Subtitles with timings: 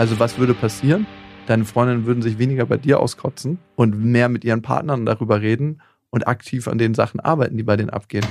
[0.00, 1.06] Also was würde passieren?
[1.46, 5.82] Deine Freundinnen würden sich weniger bei dir auskotzen und mehr mit ihren Partnern darüber reden
[6.08, 8.24] und aktiv an den Sachen arbeiten, die bei denen abgehen.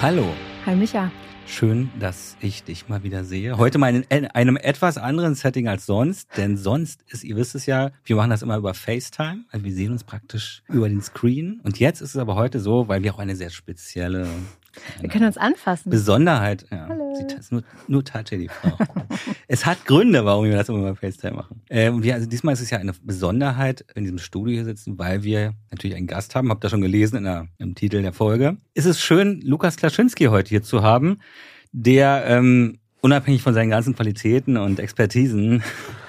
[0.00, 0.26] Hallo.
[0.66, 1.10] Hi Micha.
[1.46, 3.58] Schön, dass ich dich mal wieder sehe.
[3.58, 7.66] Heute mal in einem etwas anderen Setting als sonst, denn sonst ist, ihr wisst es
[7.66, 11.60] ja, wir machen das immer über FaceTime, also wir sehen uns praktisch über den Screen.
[11.62, 14.26] Und jetzt ist es aber heute so, weil wir auch eine sehr spezielle
[15.00, 15.90] wir können uns anfassen.
[15.90, 16.86] Besonderheit, ja.
[16.88, 17.14] Hallo.
[17.14, 18.76] Sie ist nur, nur touchy, die Frau.
[19.48, 21.62] es hat Gründe, warum wir das immer über FaceTime machen.
[21.68, 24.98] Äh, und wir, also diesmal ist es ja eine Besonderheit, in diesem Studio hier sitzen,
[24.98, 26.50] weil wir natürlich einen Gast haben.
[26.50, 28.56] Habt ihr schon gelesen in der, im Titel der Folge.
[28.74, 31.18] Es ist schön, Lukas Klaschinski heute hier zu haben,
[31.72, 35.62] der ähm, unabhängig von seinen ganzen Qualitäten und Expertisen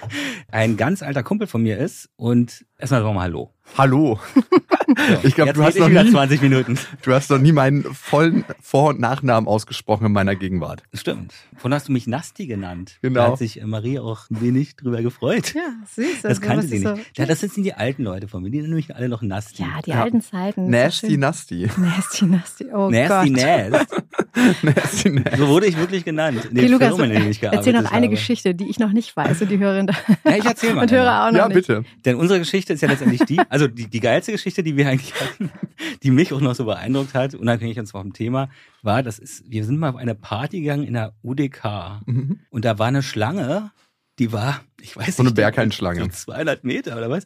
[0.52, 2.10] ein ganz alter Kumpel von mir ist.
[2.16, 3.54] Und erstmal sagen wir mal Hallo.
[3.78, 4.20] Hallo.
[5.24, 6.78] ich glaube, du hast noch nie, 20 Minuten.
[7.02, 10.84] Du hast noch nie meinen vollen Vor- und Nachnamen ausgesprochen in meiner Gegenwart.
[10.94, 11.34] Stimmt.
[11.58, 13.00] Von hast du mich Nasti genannt.
[13.02, 13.22] Genau.
[13.22, 15.56] Da hat sich Marie auch wenig drüber gefreut.
[15.56, 15.62] Ja,
[15.96, 16.22] süß.
[16.22, 16.88] Das kannte sie nicht.
[16.88, 17.00] So.
[17.18, 18.52] Ja, das sind die alten Leute von mir.
[18.52, 19.64] Die nennen nämlich alle noch Nasti.
[19.64, 20.04] Ja, die ja.
[20.04, 20.70] alten Zeiten.
[20.70, 21.68] Nasty Nasti.
[21.78, 22.66] Nasty Nasti.
[22.72, 23.72] Oh Nasty Gott.
[23.72, 24.04] Nast.
[24.64, 25.38] Nasty Nast.
[25.38, 26.46] So wurde ich wirklich genannt.
[26.52, 28.16] In okay, Lukas, Firmen, in denen ich gearbeitet erzähl noch eine habe.
[28.16, 29.90] Geschichte, die ich noch nicht weiß und die Hörerin
[30.26, 30.84] ja, ich erzähl mal.
[30.84, 31.56] Und Hörer auch noch Ja, nicht.
[31.56, 31.84] bitte.
[32.06, 35.14] Denn unsere Geschichte ist ja letztendlich die, also die, die geilste Geschichte, die wir eigentlich
[35.14, 35.52] hatten,
[36.04, 38.50] die mich auch noch so beeindruckt hat, unabhängig von vom Thema,
[38.82, 42.40] war, das ist, wir sind mal auf eine Party gegangen in der UDK Mhm.
[42.50, 43.72] und da war eine Schlange,
[44.18, 45.16] die war, ich weiß nicht.
[45.18, 46.02] So eine Berghain-Schlange.
[46.02, 47.26] So 200 Meter oder was?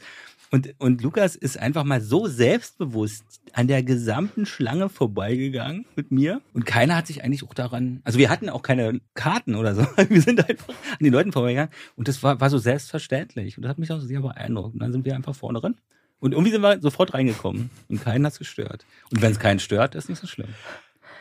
[0.52, 6.42] Und, und Lukas ist einfach mal so selbstbewusst an der gesamten Schlange vorbeigegangen mit mir.
[6.54, 9.82] Und keiner hat sich eigentlich auch daran, also wir hatten auch keine Karten oder so.
[10.10, 11.72] Wir sind einfach an den Leuten vorbeigegangen.
[11.96, 13.58] Und das war, war so selbstverständlich.
[13.58, 14.74] Und das hat mich auch sehr beeindruckt.
[14.74, 15.76] Und dann sind wir einfach vorne drin.
[16.20, 17.70] Und irgendwie sind wir sofort reingekommen.
[17.90, 18.86] Und keinen hat's gestört.
[19.12, 20.54] Und wenn es keinen stört, ist nicht so schlimm.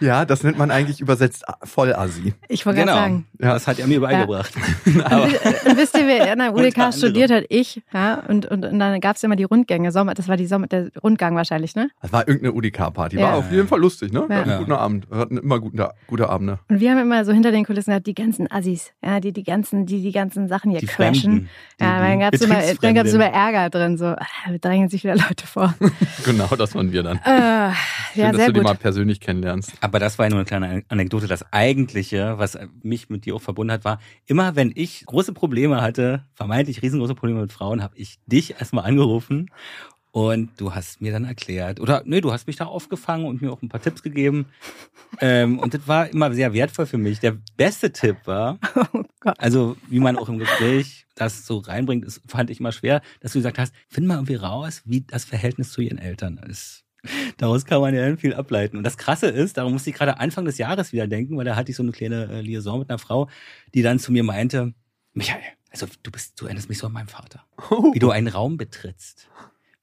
[0.01, 2.35] Ja, das nennt man eigentlich übersetzt Vollassi.
[2.49, 2.93] Ich wollte genau.
[2.93, 3.27] gerade sagen.
[3.41, 3.53] Ja.
[3.55, 4.53] Das hat er mir beigebracht.
[4.85, 5.23] Ja.
[5.23, 7.45] und, wisst ihr, wer an der UDK studiert hat?
[7.49, 7.83] Ich.
[7.93, 9.93] Ja, und, und, und dann gab's immer die Rundgänge.
[9.93, 11.89] Sommer, das war die Sommer, der Rundgang wahrscheinlich, ne?
[12.03, 13.17] Das war irgendeine UDK-Party.
[13.17, 13.23] Ja.
[13.29, 14.21] War auf jeden Fall lustig, ne?
[14.21, 14.29] Ja.
[14.29, 15.11] Wir hatten einen guten Abend.
[15.11, 16.59] Wir hatten immer gute, gute Abende.
[16.69, 19.45] Und wir haben immer so hinter den Kulissen gehabt, die ganzen Assis, ja, die, die
[19.45, 21.23] ganzen, die, die ganzen Sachen hier Die crashen.
[21.23, 21.49] Fremden.
[21.81, 23.21] Die- Ja, dann die gab's immer, dann gab's Betriebsfremden.
[23.21, 25.75] immer Ärger drin, so, da drängen sich wieder Leute vor.
[26.25, 27.19] Genau, das waren wir dann.
[27.19, 27.73] äh,
[28.13, 28.65] Schön, ja, dass du die gut.
[28.65, 29.73] mal persönlich kennenlernst.
[29.87, 31.29] Aber das war ja nur eine kleine Anekdote.
[31.29, 35.81] Das eigentliche, was mich mit dir auch verbunden hat, war, immer wenn ich große Probleme
[35.81, 39.49] hatte, vermeintlich riesengroße Probleme mit Frauen, habe ich dich erstmal angerufen
[40.11, 43.53] und du hast mir dann erklärt, oder nee, du hast mich da aufgefangen und mir
[43.53, 44.47] auch ein paar Tipps gegeben.
[45.21, 47.21] ähm, und das war immer sehr wertvoll für mich.
[47.21, 48.59] Der beste Tipp war,
[49.25, 53.03] Oh also wie man auch im Gespräch das so reinbringt, ist, fand ich immer schwer,
[53.21, 56.86] dass du gesagt hast, find mal irgendwie raus, wie das Verhältnis zu ihren Eltern ist.
[57.39, 58.77] Daraus kann man ja viel ableiten.
[58.77, 61.57] Und das Krasse ist, darum musste ich gerade Anfang des Jahres wieder denken, weil da
[61.57, 63.29] hatte ich so eine kleine äh, Liaison mit einer Frau,
[63.75, 64.75] die dann zu mir meinte,
[65.15, 67.45] Michael, also du bist, du erinnerst mich so an meinen Vater.
[67.93, 69.29] Wie du einen Raum betrittst.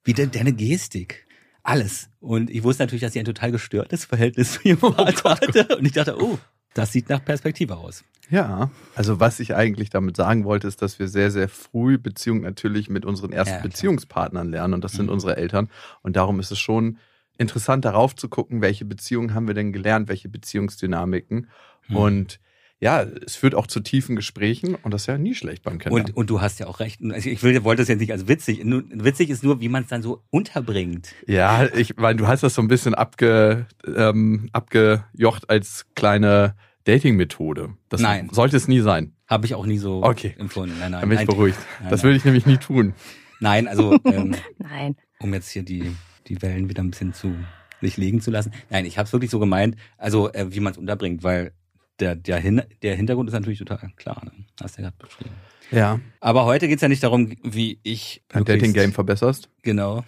[0.04, 1.26] Wie de, deine Gestik.
[1.64, 2.10] Alles.
[2.20, 5.78] Und ich wusste natürlich, dass sie ein total gestörtes Verhältnis zu ihrem Vater hatte.
[5.78, 6.38] Und ich dachte, oh,
[6.74, 8.04] das sieht nach Perspektive aus.
[8.30, 12.42] Ja, also was ich eigentlich damit sagen wollte, ist, dass wir sehr, sehr früh Beziehung
[12.42, 13.62] natürlich mit unseren ersten Ja.
[13.62, 15.12] Beziehungspartnern lernen und das sind Mhm.
[15.14, 15.70] unsere Eltern.
[16.02, 16.98] Und darum ist es schon
[17.38, 21.50] interessant, darauf zu gucken, welche Beziehungen haben wir denn gelernt, welche Beziehungsdynamiken.
[21.88, 21.96] Mhm.
[21.96, 22.40] Und
[22.80, 26.12] ja, es führt auch zu tiefen Gesprächen und das ist ja nie schlecht beim Kennenlernen.
[26.12, 27.00] Und, und du hast ja auch recht.
[27.12, 28.62] Also ich will, wollte das jetzt nicht als witzig.
[28.66, 31.14] Witzig ist nur, wie man es dann so unterbringt.
[31.26, 37.70] Ja, ich meine, du hast das so ein bisschen abge, ähm, abgejocht als kleine Dating-Methode.
[37.88, 38.30] Das Nein.
[38.34, 39.14] sollte es nie sein.
[39.28, 40.36] Habe ich auch nie so Okay.
[40.38, 40.76] empfunden.
[40.80, 41.00] Nein, nein.
[41.02, 41.58] Dann bin ich nein, beruhigt.
[41.80, 42.10] Nein, Das nein.
[42.10, 42.94] will ich nämlich nie tun.
[43.40, 44.96] Nein, also ähm, Nein.
[45.20, 45.96] um jetzt hier die,
[46.28, 47.36] die Wellen wieder ein bisschen zu
[47.82, 48.54] sich legen zu lassen.
[48.70, 51.52] Nein, ich habe es wirklich so gemeint, also äh, wie man es unterbringt, weil
[52.00, 54.22] der, der, Hin der Hintergrund ist natürlich total klar.
[54.24, 54.32] Ne?
[54.62, 55.36] Hast du ja gerade beschrieben.
[55.72, 56.00] Ja.
[56.20, 59.50] Aber heute geht's ja nicht darum, wie ich möglichst- Dating-Game verbesserst.
[59.64, 60.04] Genau.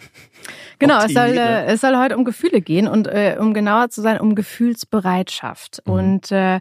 [0.80, 4.02] Genau, es soll, äh, es soll heute um Gefühle gehen und äh, um genauer zu
[4.02, 5.82] sein, um Gefühlsbereitschaft.
[5.86, 5.94] Mhm.
[5.94, 6.60] Und äh,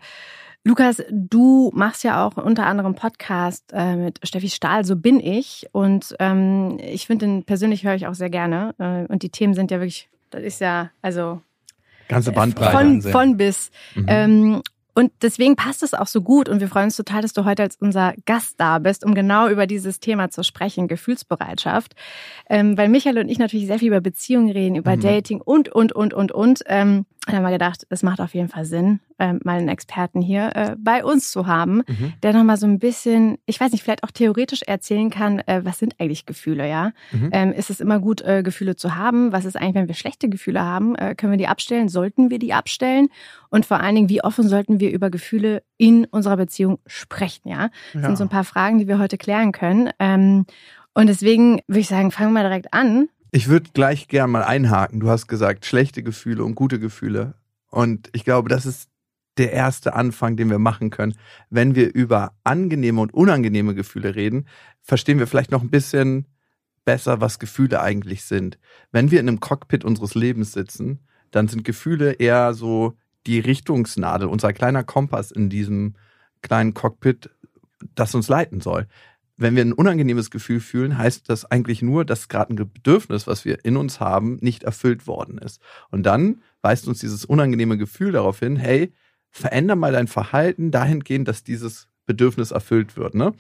[0.67, 5.67] Lukas, du machst ja auch unter anderem Podcast äh, mit Steffi Stahl, so bin ich.
[5.73, 8.75] Und ähm, ich finde den persönlich höre ich auch sehr gerne.
[8.79, 11.43] Äh, und die Themen sind ja wirklich, das ist ja, also
[12.09, 12.73] Ganze Bandbreite.
[12.73, 13.71] von, von bis.
[13.95, 14.05] Mhm.
[14.09, 14.63] Ähm,
[14.95, 17.63] und deswegen passt es auch so gut und wir freuen uns total, dass du heute
[17.65, 21.95] als unser Gast da bist, um genau über dieses Thema zu sprechen, Gefühlsbereitschaft.
[22.49, 25.01] Ähm, weil Michael und ich natürlich sehr viel über Beziehungen reden, über Mhm.
[25.01, 26.63] Dating und, und, und, und, und.
[26.67, 30.21] Ähm, dann haben wir gedacht, es macht auf jeden Fall Sinn, äh, mal einen Experten
[30.21, 32.13] hier äh, bei uns zu haben, mhm.
[32.23, 35.79] der nochmal so ein bisschen, ich weiß nicht, vielleicht auch theoretisch erzählen kann, äh, was
[35.79, 36.93] sind eigentlich Gefühle, ja?
[37.13, 37.31] Mhm.
[37.33, 39.33] Ähm, ist es immer gut, äh, Gefühle zu haben?
[39.33, 40.97] Was ist eigentlich, wenn wir schlechte Gefühle haben?
[40.97, 41.89] Äh, können wir die abstellen?
[41.89, 43.09] Sollten wir die abstellen?
[43.49, 47.71] Und vor allen Dingen, wie offen sollten wir über Gefühle in unserer Beziehung sprechen, ja?
[47.93, 48.09] Das ja.
[48.09, 49.91] sind so ein paar Fragen, die wir heute klären können.
[49.99, 50.47] Ähm,
[50.95, 53.09] und deswegen würde ich sagen, fangen wir direkt an.
[53.37, 55.01] Ich würde gleich gern mal einhaken.
[55.01, 57.35] Du hast gesagt, schlechte Gefühle und gute Gefühle.
[57.69, 58.89] Und ich glaube, das ist
[59.39, 61.17] der erste Anfang, den wir machen können.
[61.51, 64.47] Wenn wir über angenehme und unangenehme Gefühle reden,
[64.83, 66.27] verstehen wir vielleicht noch ein bisschen
[66.85, 68.61] besser, was Gefühle eigentlich sind.
[68.93, 71.01] Wenn wir in einem Cockpit unseres Lebens sitzen,
[71.33, 72.97] dann sind Gefühle eher so
[73.27, 75.97] die Richtungsnadel, unser kleiner Kompass in diesem
[76.43, 77.31] kleinen Cockpit,
[77.97, 78.87] das uns leiten soll
[79.37, 83.45] wenn wir ein unangenehmes Gefühl fühlen, heißt das eigentlich nur, dass gerade ein Bedürfnis, was
[83.45, 85.61] wir in uns haben, nicht erfüllt worden ist.
[85.91, 88.93] Und dann weist uns dieses unangenehme Gefühl darauf hin, hey,
[89.31, 93.15] veränder mal dein Verhalten dahingehend, dass dieses Bedürfnis erfüllt wird.
[93.15, 93.33] Ne?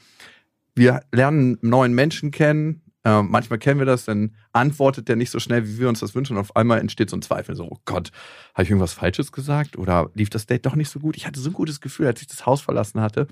[0.74, 5.38] Wir lernen neuen Menschen kennen, äh, manchmal kennen wir das, dann antwortet der nicht so
[5.38, 6.36] schnell, wie wir uns das wünschen.
[6.36, 7.54] Und auf einmal entsteht so ein Zweifel.
[7.54, 8.10] So, oh Gott,
[8.54, 9.76] habe ich irgendwas Falsches gesagt?
[9.76, 11.16] Oder lief das Date doch nicht so gut?
[11.16, 13.26] Ich hatte so ein gutes Gefühl, als ich das Haus verlassen hatte.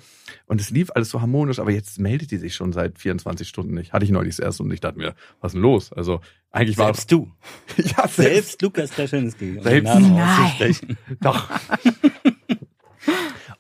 [0.46, 3.74] Und es lief alles so harmonisch, aber jetzt meldet die sich schon seit 24 Stunden
[3.74, 3.94] nicht.
[3.94, 5.92] Hatte ich neulich das erste und ich dachte mir, was ist denn los?
[5.92, 6.20] Also
[6.50, 7.32] eigentlich war selbst du.
[7.78, 9.58] ja, selbst, selbst Lukas Kraschinski.
[9.62, 10.76] Selbst Nein.
[11.20, 11.48] Doch.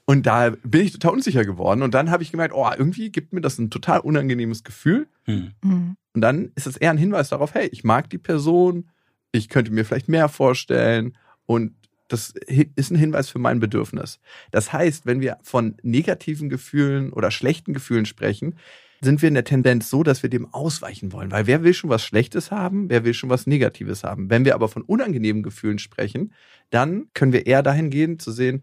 [0.04, 1.82] Und da bin ich total unsicher geworden.
[1.82, 5.08] Und dann habe ich gemerkt, oh, irgendwie gibt mir das ein total unangenehmes Gefühl.
[5.24, 5.52] Hm.
[5.62, 5.96] Mhm.
[6.14, 8.90] Und dann ist es eher ein Hinweis darauf, hey, ich mag die Person,
[9.30, 11.16] ich könnte mir vielleicht mehr vorstellen.
[11.46, 11.74] Und
[12.08, 12.34] das
[12.76, 14.20] ist ein Hinweis für mein Bedürfnis.
[14.50, 18.56] Das heißt, wenn wir von negativen Gefühlen oder schlechten Gefühlen sprechen,
[19.00, 21.32] sind wir in der Tendenz so, dass wir dem ausweichen wollen.
[21.32, 24.30] Weil wer will schon was Schlechtes haben, wer will schon was Negatives haben.
[24.30, 26.32] Wenn wir aber von unangenehmen Gefühlen sprechen,
[26.70, 28.62] dann können wir eher dahin gehen zu sehen,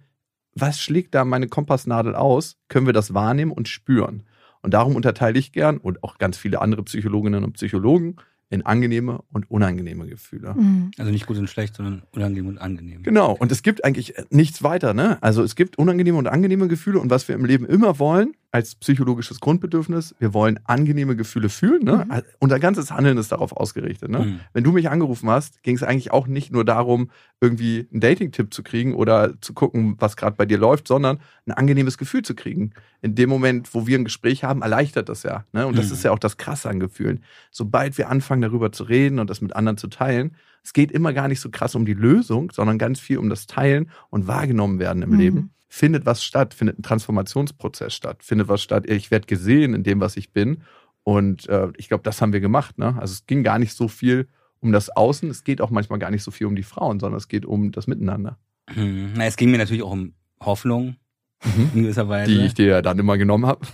[0.55, 4.23] was schlägt da meine Kompassnadel aus, können wir das wahrnehmen und spüren.
[4.61, 8.17] Und darum unterteile ich gern und auch ganz viele andere Psychologinnen und Psychologen
[8.49, 10.55] in angenehme und unangenehme Gefühle.
[10.55, 10.91] Mhm.
[10.97, 13.03] Also nicht gut und schlecht, sondern unangenehm und angenehm.
[13.03, 13.31] Genau.
[13.33, 15.21] Und es gibt eigentlich nichts weiter, ne?
[15.21, 18.75] Also es gibt unangenehme und angenehme Gefühle und was wir im Leben immer wollen, als
[18.75, 21.83] psychologisches Grundbedürfnis, wir wollen angenehme Gefühle fühlen.
[21.83, 22.05] Ne?
[22.09, 22.21] Mhm.
[22.39, 24.09] Unser ganzes Handeln ist darauf ausgerichtet.
[24.09, 24.19] Ne?
[24.19, 24.39] Mhm.
[24.53, 27.11] Wenn du mich angerufen hast, ging es eigentlich auch nicht nur darum,
[27.41, 31.51] irgendwie einen Dating-Tipp zu kriegen oder zu gucken, was gerade bei dir läuft, sondern ein
[31.51, 32.71] angenehmes Gefühl zu kriegen.
[33.01, 35.45] In dem Moment, wo wir ein Gespräch haben, erleichtert das ja.
[35.53, 35.67] Ne?
[35.67, 35.93] Und das mhm.
[35.93, 37.23] ist ja auch das Krasse an Gefühlen.
[37.51, 41.13] Sobald wir anfangen, darüber zu reden und das mit anderen zu teilen, es geht immer
[41.13, 44.79] gar nicht so krass um die Lösung, sondern ganz viel um das Teilen und wahrgenommen
[44.79, 45.19] werden im mhm.
[45.19, 49.83] Leben findet was statt, findet ein Transformationsprozess statt, findet was statt, ich werde gesehen in
[49.83, 50.63] dem, was ich bin.
[51.03, 52.77] Und äh, ich glaube, das haben wir gemacht.
[52.77, 52.97] Ne?
[52.99, 54.27] Also es ging gar nicht so viel
[54.59, 57.17] um das Außen, es geht auch manchmal gar nicht so viel um die Frauen, sondern
[57.17, 58.37] es geht um das Miteinander.
[58.73, 59.13] Hm.
[59.15, 60.97] Na, es ging mir natürlich auch um Hoffnung,
[61.43, 61.71] mhm.
[61.73, 62.31] in gewisser Weise.
[62.31, 63.65] Die ich dir ja dann immer genommen habe.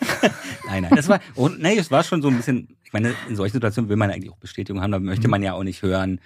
[0.66, 0.92] nein, nein.
[0.96, 3.88] Das war, oh, nein, es war schon so ein bisschen, ich meine, in solchen Situationen
[3.90, 5.32] will man eigentlich auch Bestätigung haben, da möchte mhm.
[5.32, 6.20] man ja auch nicht hören,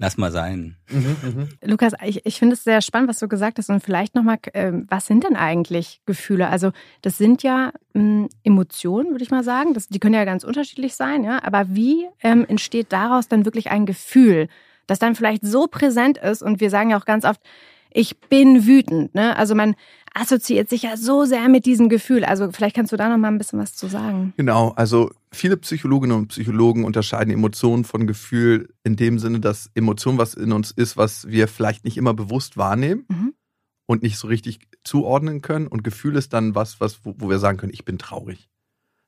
[0.00, 0.76] Lass mal sein.
[0.90, 1.48] Mhm, mh.
[1.64, 3.68] Lukas, ich, ich finde es sehr spannend, was du gesagt hast.
[3.68, 6.48] Und vielleicht nochmal, äh, was sind denn eigentlich Gefühle?
[6.48, 6.70] Also,
[7.02, 9.74] das sind ja ähm, Emotionen, würde ich mal sagen.
[9.74, 11.42] Das, die können ja ganz unterschiedlich sein, ja.
[11.42, 14.48] Aber wie ähm, entsteht daraus dann wirklich ein Gefühl,
[14.86, 16.42] das dann vielleicht so präsent ist?
[16.42, 17.40] Und wir sagen ja auch ganz oft,
[17.90, 19.14] ich bin wütend.
[19.14, 19.36] Ne?
[19.36, 19.74] Also man
[20.14, 22.24] assoziiert sich ja so sehr mit diesem Gefühl.
[22.24, 24.32] Also vielleicht kannst du da noch mal ein bisschen was zu sagen.
[24.36, 30.18] Genau, also viele Psychologinnen und Psychologen unterscheiden Emotionen von Gefühl in dem Sinne, dass Emotion
[30.18, 33.34] was in uns ist, was wir vielleicht nicht immer bewusst wahrnehmen mhm.
[33.86, 35.66] und nicht so richtig zuordnen können.
[35.66, 38.48] Und Gefühl ist dann was, was wo, wo wir sagen können, ich bin traurig.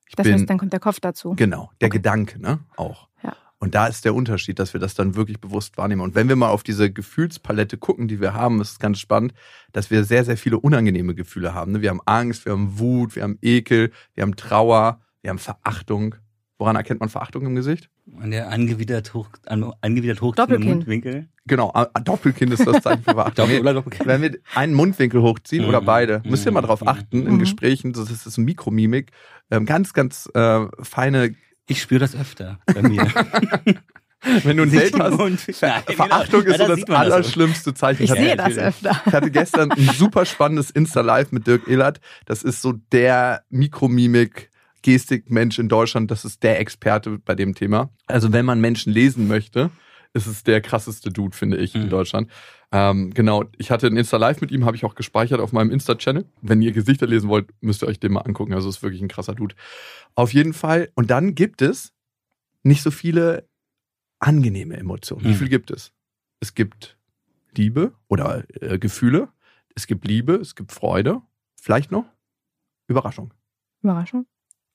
[0.09, 1.35] Ich das bin, heißt, dann kommt der Kopf dazu.
[1.37, 1.99] Genau, der okay.
[1.99, 2.59] Gedanke, ne?
[2.77, 3.09] Auch.
[3.23, 3.37] Ja.
[3.59, 6.01] Und da ist der Unterschied, dass wir das dann wirklich bewusst wahrnehmen.
[6.01, 9.35] Und wenn wir mal auf diese Gefühlspalette gucken, die wir haben, ist es ganz spannend,
[9.73, 11.73] dass wir sehr, sehr viele unangenehme Gefühle haben.
[11.73, 11.83] Ne?
[11.83, 16.17] Wir haben Angst, wir haben Wut, wir haben Ekel, wir haben Trauer, wir haben Verachtung.
[16.59, 17.89] Woran erkennt man Verachtung im Gesicht?
[18.21, 21.29] An der angewidert hoch, angewidert hochziehenden Mundwinkel.
[21.47, 21.73] Genau,
[22.05, 23.47] Doppelkinn ist das Zeichen für Verachtung.
[23.47, 24.07] Doppel oder Doppelkinn.
[24.07, 25.71] Wenn wir einen Mundwinkel hochziehen mhm.
[25.71, 27.39] oder beide, müsst ihr mal drauf achten in mhm.
[27.39, 29.11] Gesprächen, das ist Mikromimik,
[29.51, 31.35] ähm, ganz, ganz äh, feine
[31.71, 33.07] ich spüre das öfter bei mir.
[34.43, 36.57] Wenn du ein Date hast, Nein, Verachtung genau.
[36.57, 38.03] ist so das allerschlimmste Zeichen.
[38.03, 39.01] Ich, ich sehe das öfter.
[39.07, 42.01] Ich hatte gestern ein super spannendes Insta-Live mit Dirk Ehlert.
[42.27, 44.50] Das ist so der Mikromimik,
[44.83, 46.11] Gestik-Mensch in Deutschland.
[46.11, 47.91] Das ist der Experte bei dem Thema.
[48.07, 49.71] Also wenn man Menschen lesen möchte,
[50.13, 51.83] ist es der krasseste Dude, finde ich, mhm.
[51.83, 52.31] in Deutschland.
[52.73, 56.25] Ähm, genau, ich hatte ein Insta-Live mit ihm, habe ich auch gespeichert auf meinem Insta-Channel.
[56.41, 58.55] Wenn ihr Gesichter lesen wollt, müsst ihr euch den mal angucken.
[58.55, 59.55] Also ist wirklich ein krasser Dude.
[60.15, 60.91] Auf jeden Fall.
[60.95, 61.93] Und dann gibt es
[62.63, 63.49] nicht so viele
[64.19, 65.25] angenehme Emotionen.
[65.25, 65.37] Wie hm.
[65.37, 65.93] viel gibt es?
[66.41, 66.99] Es gibt
[67.57, 69.29] Liebe oder äh, Gefühle.
[69.75, 71.23] Es gibt Liebe, es gibt Freude.
[71.61, 72.07] Vielleicht noch
[72.87, 73.33] Überraschung.
[73.83, 74.27] Überraschung.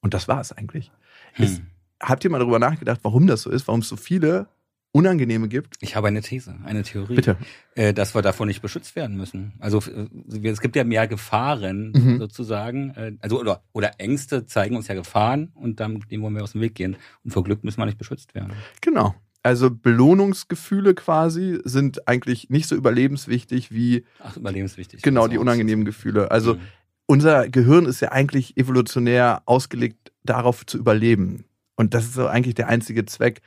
[0.06, 0.92] Und das war es eigentlich.
[1.34, 1.46] Hm.
[1.46, 1.62] Ist-
[2.00, 4.48] Habt ihr mal darüber nachgedacht, warum das so ist, warum es so viele
[4.92, 5.78] Unangenehme gibt?
[5.82, 7.16] Ich habe eine These, eine Theorie.
[7.16, 7.38] Bitte.
[7.74, 9.54] Äh, dass wir davor nicht beschützt werden müssen.
[9.60, 10.08] Also äh,
[10.48, 12.20] es gibt ja mehr Gefahren Mhm.
[12.20, 12.92] sozusagen.
[12.92, 16.52] Äh, also oder, oder Ängste zeigen uns ja Gefahren und dann dem wollen wir aus
[16.52, 16.98] dem Weg gehen.
[17.24, 18.54] Und vor Glück müssen wir nicht beschützt werden.
[18.82, 19.16] Genau.
[19.42, 25.02] Also Belohnungsgefühle quasi sind eigentlich nicht so überlebenswichtig wie Ach, überlebenswichtig.
[25.02, 26.30] genau die unangenehmen Gefühle.
[26.30, 26.60] Also Mhm.
[27.08, 31.46] Unser Gehirn ist ja eigentlich evolutionär ausgelegt darauf zu überleben.
[31.76, 33.42] Und das ist so eigentlich der einzige Zweck.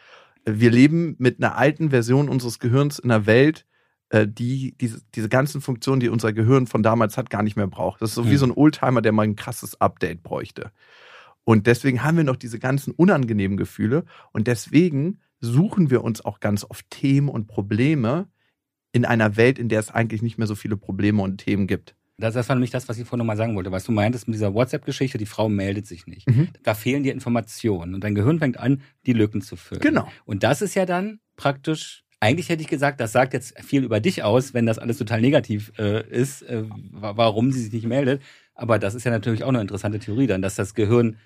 [0.44, 3.66] Wir leben mit einer alten Version unseres Gehirns in einer Welt,
[4.10, 7.66] äh, die diese, diese ganzen Funktionen, die unser Gehirn von damals hat, gar nicht mehr
[7.66, 8.00] braucht.
[8.00, 8.36] Das ist so wie Mhm.
[8.38, 10.70] so ein Oldtimer, der mal ein krasses Update bräuchte.
[11.44, 14.04] Und deswegen haben wir noch diese ganzen unangenehmen Gefühle.
[14.32, 18.28] Und deswegen suchen wir uns auch ganz oft Themen und Probleme
[18.92, 21.94] in einer Welt, in der es eigentlich nicht mehr so viele Probleme und Themen gibt.
[22.20, 23.70] Das, das war nämlich das, was ich vorhin nochmal sagen wollte.
[23.70, 26.28] Was du meintest mit dieser WhatsApp-Geschichte, die Frau meldet sich nicht.
[26.28, 26.48] Mhm.
[26.64, 29.80] Da fehlen dir Informationen und dein Gehirn fängt an, die Lücken zu füllen.
[29.80, 30.08] Genau.
[30.24, 34.00] Und das ist ja dann praktisch, eigentlich hätte ich gesagt, das sagt jetzt viel über
[34.00, 37.86] dich aus, wenn das alles total negativ äh, ist, äh, wa- warum sie sich nicht
[37.86, 38.20] meldet.
[38.54, 41.16] Aber das ist ja natürlich auch eine interessante Theorie dann, dass das Gehirn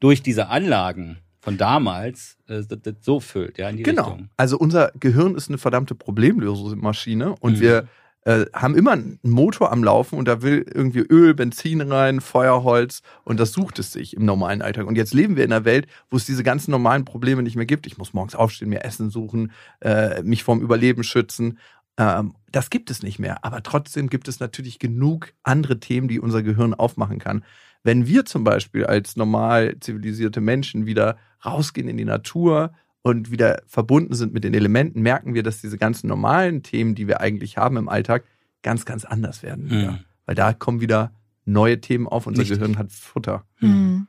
[0.00, 4.10] durch diese Anlagen von damals äh, das, das so füllt, ja, in die Genau.
[4.10, 4.28] Richtung.
[4.36, 7.60] Also unser Gehirn ist eine verdammte Problemlösungsmaschine und Mhm.
[7.60, 7.88] wir
[8.24, 13.02] äh, haben immer einen Motor am Laufen und da will irgendwie Öl, Benzin rein, Feuerholz
[13.24, 14.86] und das sucht es sich im normalen Alltag.
[14.86, 17.66] Und jetzt leben wir in einer Welt, wo es diese ganzen normalen Probleme nicht mehr
[17.66, 17.86] gibt.
[17.86, 21.58] Ich muss morgens aufstehen, mir Essen suchen, äh, mich vorm Überleben schützen.
[21.98, 23.44] Ähm, das gibt es nicht mehr.
[23.44, 27.44] Aber trotzdem gibt es natürlich genug andere Themen, die unser Gehirn aufmachen kann.
[27.82, 32.72] Wenn wir zum Beispiel als normal zivilisierte Menschen wieder rausgehen in die Natur
[33.02, 37.08] und wieder verbunden sind mit den Elementen, merken wir, dass diese ganzen normalen Themen, die
[37.08, 38.24] wir eigentlich haben im Alltag,
[38.62, 39.68] ganz, ganz anders werden.
[39.68, 39.98] Mhm.
[40.24, 41.12] Weil da kommen wieder
[41.44, 42.26] neue Themen auf.
[42.26, 42.60] Unser Richtig.
[42.60, 43.44] Gehirn hat Futter.
[43.60, 44.06] Mhm.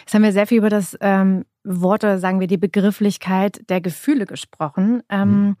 [0.00, 3.80] Jetzt haben wir sehr viel über das ähm, Wort oder sagen wir die Begrifflichkeit der
[3.80, 5.02] Gefühle gesprochen.
[5.08, 5.56] Ähm,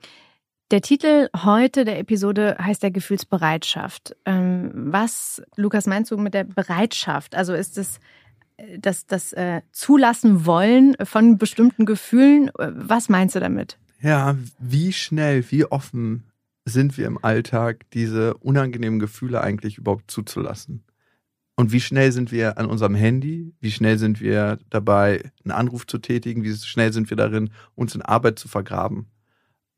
[0.70, 4.16] Der Titel heute der Episode heißt der Gefühlsbereitschaft.
[4.24, 7.34] Ähm, was, Lukas, meinst du mit der Bereitschaft?
[7.34, 8.00] Also ist es
[8.78, 12.48] das, das äh, Zulassen wollen von bestimmten Gefühlen?
[12.58, 13.78] Äh, Was meinst du damit?
[14.00, 16.24] Ja, wie schnell, wie offen
[16.64, 20.84] sind wir im Alltag, diese unangenehmen Gefühle eigentlich überhaupt zuzulassen?
[21.54, 23.54] Und wie schnell sind wir an unserem Handy?
[23.60, 26.42] Wie schnell sind wir dabei, einen Anruf zu tätigen?
[26.44, 29.06] Wie schnell sind wir darin, uns in Arbeit zu vergraben?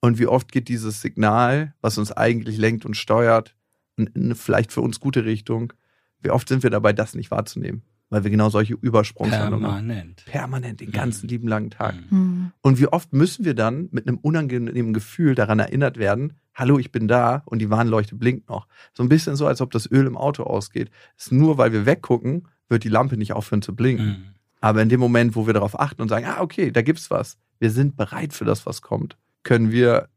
[0.01, 3.57] Und wie oft geht dieses Signal, was uns eigentlich lenkt und steuert,
[3.97, 5.73] in eine vielleicht für uns gute Richtung,
[6.21, 7.83] wie oft sind wir dabei, das nicht wahrzunehmen?
[8.11, 9.87] Weil wir genau solche Übersprungshandlungen haben.
[9.87, 10.25] Permanent.
[10.27, 11.97] Permanent, den ganzen lieben langen Tag.
[11.97, 12.11] Mhm.
[12.11, 12.53] Hm.
[12.61, 16.93] Und wie oft müssen wir dann mit einem unangenehmen Gefühl daran erinnert werden, hallo, ich
[16.93, 18.69] bin da und die Warnleuchte blinkt noch.
[18.93, 20.91] So ein bisschen so, als ob das Öl im Auto ausgeht.
[21.17, 24.07] Es ist nur, weil wir weggucken, wird die Lampe nicht aufhören zu blinken.
[24.07, 24.25] Mhm.
[24.61, 27.37] Aber in dem Moment, wo wir darauf achten und sagen, ah, okay, da gibt's was,
[27.59, 30.09] wir sind bereit für das, was kommt, können wir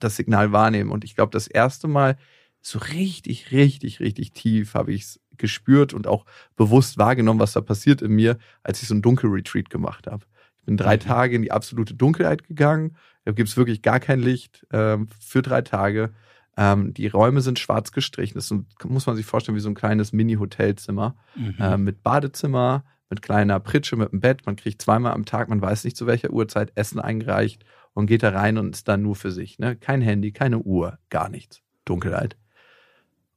[0.00, 0.90] das Signal wahrnehmen.
[0.90, 2.16] Und ich glaube, das erste Mal
[2.60, 6.24] so richtig, richtig, richtig tief habe ich es gespürt und auch
[6.56, 10.24] bewusst wahrgenommen, was da passiert in mir, als ich so einen Dunkelretreat gemacht habe.
[10.58, 11.00] Ich bin drei Mhm.
[11.00, 12.96] Tage in die absolute Dunkelheit gegangen.
[13.24, 16.12] Da gibt's wirklich gar kein Licht ähm, für drei Tage.
[16.56, 18.34] Ähm, die Räume sind schwarz gestrichen.
[18.34, 21.54] Das so, muss man sich vorstellen wie so ein kleines Mini-Hotelzimmer Mhm.
[21.58, 24.46] äh, mit Badezimmer, mit kleiner Pritsche, mit einem Bett.
[24.46, 28.22] Man kriegt zweimal am Tag, man weiß nicht zu welcher Uhrzeit, Essen eingereicht und geht
[28.22, 29.58] da rein und ist dann nur für sich.
[29.58, 29.76] Ne?
[29.76, 31.60] Kein Handy, keine Uhr, gar nichts.
[31.84, 32.36] Dunkelheit.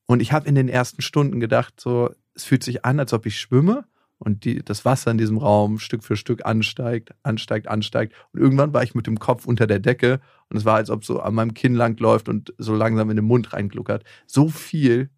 [0.08, 3.26] Und ich habe in den ersten Stunden gedacht, so, es fühlt sich an, als ob
[3.26, 3.86] ich schwimme
[4.20, 8.14] und die, das Wasser in diesem Raum Stück für Stück ansteigt, ansteigt, ansteigt.
[8.32, 11.04] Und irgendwann war ich mit dem Kopf unter der Decke und es war, als ob
[11.04, 14.04] so an meinem Kinn lang läuft und so langsam in den Mund reingluckert.
[14.28, 15.10] So viel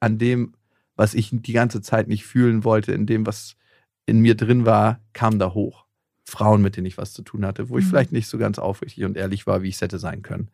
[0.00, 0.54] an dem,
[0.96, 3.56] was ich die ganze Zeit nicht fühlen wollte, in dem, was
[4.06, 5.86] in mir drin war, kam da hoch.
[6.24, 7.90] Frauen, mit denen ich was zu tun hatte, wo ich Mhm.
[7.90, 10.50] vielleicht nicht so ganz aufrichtig und ehrlich war, wie ich es hätte sein können.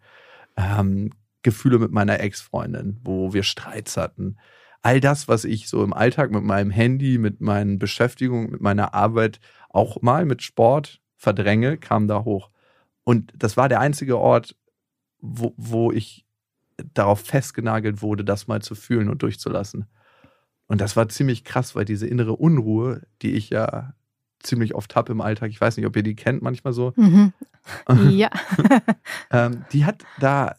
[0.56, 1.10] Ähm,
[1.42, 4.36] Gefühle mit meiner Ex-Freundin, wo wir Streits hatten.
[4.82, 8.94] All das, was ich so im Alltag mit meinem Handy, mit meinen Beschäftigungen, mit meiner
[8.94, 9.40] Arbeit,
[9.70, 12.50] auch mal mit Sport verdränge, kam da hoch.
[13.04, 14.56] Und das war der einzige Ort,
[15.20, 16.24] wo, wo ich
[16.94, 19.86] darauf festgenagelt wurde, das mal zu fühlen und durchzulassen.
[20.68, 23.94] Und das war ziemlich krass, weil diese innere Unruhe, die ich ja
[24.40, 27.32] ziemlich oft habe im Alltag, ich weiß nicht, ob ihr die kennt manchmal so, Mhm.
[28.10, 28.30] Ja.
[29.30, 30.54] ähm, die hat da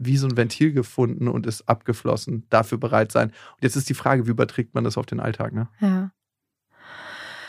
[0.00, 3.28] wie so ein Ventil gefunden und ist abgeflossen, dafür bereit sein.
[3.28, 5.68] Und jetzt ist die Frage, wie überträgt man das auf den Alltag, ne?
[5.80, 6.10] ja.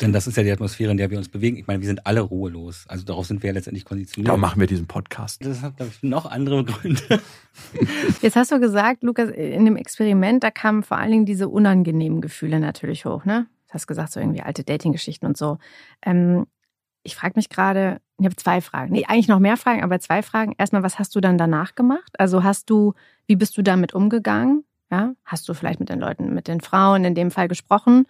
[0.01, 1.57] Denn das ist ja die Atmosphäre, in der wir uns bewegen.
[1.57, 2.85] Ich meine, wir sind alle ruhelos.
[2.87, 4.29] Also darauf sind wir ja letztendlich konditioniert.
[4.29, 5.45] Darum machen wir diesen Podcast.
[5.45, 7.21] Das hat, glaube ich, noch andere Gründe.
[8.21, 12.19] Jetzt hast du gesagt, Lukas, in dem Experiment, da kamen vor allen Dingen diese unangenehmen
[12.19, 13.45] Gefühle natürlich hoch, ne?
[13.67, 15.59] Du hast gesagt, so irgendwie alte Dating-Geschichten und so.
[16.03, 16.47] Ähm,
[17.03, 18.91] ich frage mich gerade, ich habe zwei Fragen.
[18.91, 20.53] Nee, eigentlich noch mehr Fragen, aber zwei Fragen.
[20.57, 22.19] Erstmal, was hast du dann danach gemacht?
[22.19, 22.93] Also hast du,
[23.27, 24.63] wie bist du damit umgegangen?
[24.91, 28.05] Ja, hast du vielleicht mit den Leuten, mit den Frauen in dem Fall gesprochen?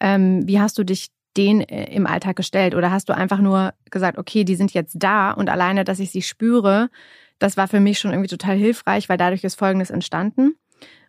[0.00, 2.74] Ähm, wie hast du dich den äh, im Alltag gestellt?
[2.74, 6.10] Oder hast du einfach nur gesagt, okay, die sind jetzt da und alleine, dass ich
[6.10, 6.90] sie spüre,
[7.38, 10.54] das war für mich schon irgendwie total hilfreich, weil dadurch ist Folgendes entstanden.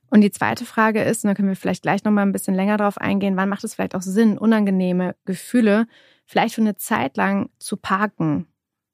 [0.09, 2.77] Und die zweite Frage ist, und da können wir vielleicht gleich nochmal ein bisschen länger
[2.77, 5.87] drauf eingehen, wann macht es vielleicht auch Sinn, unangenehme Gefühle
[6.25, 8.47] vielleicht für eine Zeit lang zu parken?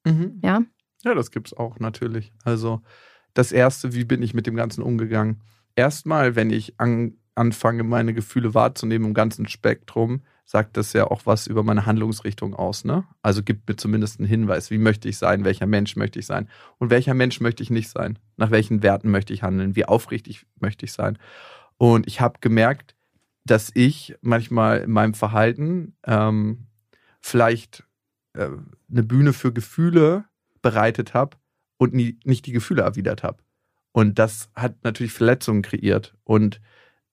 [0.04, 0.40] Mhm.
[0.42, 0.62] Ja?
[1.04, 2.32] Ja, das gibt's auch natürlich.
[2.44, 2.82] Also
[3.34, 5.40] das erste, wie bin ich mit dem Ganzen umgegangen?
[5.76, 11.26] Erstmal, wenn ich an, anfange, meine Gefühle wahrzunehmen im ganzen Spektrum, sagt das ja auch
[11.26, 12.84] was über meine Handlungsrichtung aus.
[12.84, 13.04] Ne?
[13.22, 16.48] Also gibt mir zumindest einen Hinweis, wie möchte ich sein, welcher Mensch möchte ich sein
[16.78, 20.46] und welcher Mensch möchte ich nicht sein, nach welchen Werten möchte ich handeln, wie aufrichtig
[20.58, 21.18] möchte ich sein.
[21.78, 22.96] Und ich habe gemerkt,
[23.44, 26.66] dass ich manchmal in meinem Verhalten ähm,
[27.20, 27.84] vielleicht
[28.34, 28.48] äh,
[28.90, 30.24] eine Bühne für Gefühle
[30.62, 31.36] bereitet habe
[31.78, 33.38] und nie, nicht die Gefühle erwidert habe.
[33.92, 36.14] Und das hat natürlich Verletzungen kreiert.
[36.24, 36.60] Und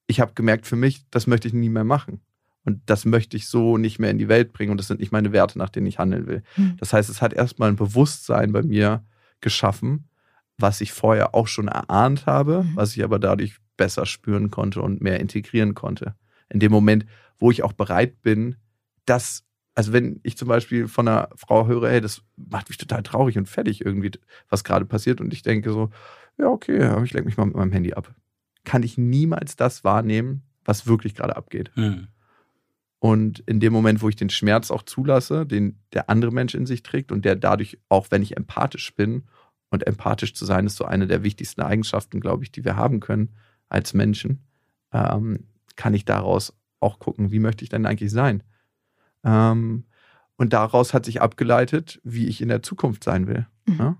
[0.05, 2.21] ich habe gemerkt für mich, das möchte ich nie mehr machen.
[2.65, 4.71] Und das möchte ich so nicht mehr in die Welt bringen.
[4.71, 6.43] Und das sind nicht meine Werte, nach denen ich handeln will.
[6.57, 6.75] Mhm.
[6.77, 9.05] Das heißt, es hat erstmal ein Bewusstsein bei mir
[9.39, 10.09] geschaffen,
[10.57, 12.75] was ich vorher auch schon erahnt habe, Mhm.
[12.75, 16.15] was ich aber dadurch besser spüren konnte und mehr integrieren konnte.
[16.49, 17.05] In dem Moment,
[17.37, 18.57] wo ich auch bereit bin,
[19.05, 19.45] das,
[19.77, 23.37] also wenn ich zum Beispiel von einer Frau höre, hey, das macht mich total traurig
[23.37, 24.09] und fertig irgendwie,
[24.49, 25.91] was gerade passiert, und ich denke so,
[26.39, 28.11] ja, okay, aber ich lenke mich mal mit meinem Handy ab.
[28.63, 31.69] Kann ich niemals das wahrnehmen, was wirklich gerade abgeht.
[31.75, 32.07] Hm.
[32.97, 36.65] Und in dem Moment, wo ich den Schmerz auch zulasse, den der andere Mensch in
[36.65, 39.25] sich trägt und der dadurch, auch wenn ich empathisch bin,
[39.69, 42.99] und empathisch zu sein ist so eine der wichtigsten Eigenschaften, glaube ich, die wir haben
[42.99, 43.35] können
[43.69, 44.47] als Menschen,
[44.91, 48.41] ähm, kann ich daraus auch gucken, wie möchte ich denn eigentlich sein?
[49.27, 49.83] Ähm,
[50.37, 53.45] und daraus hat sich abgeleitet, wie ich in der Zukunft sein will.
[53.65, 53.75] Mhm.
[53.77, 53.97] Ja?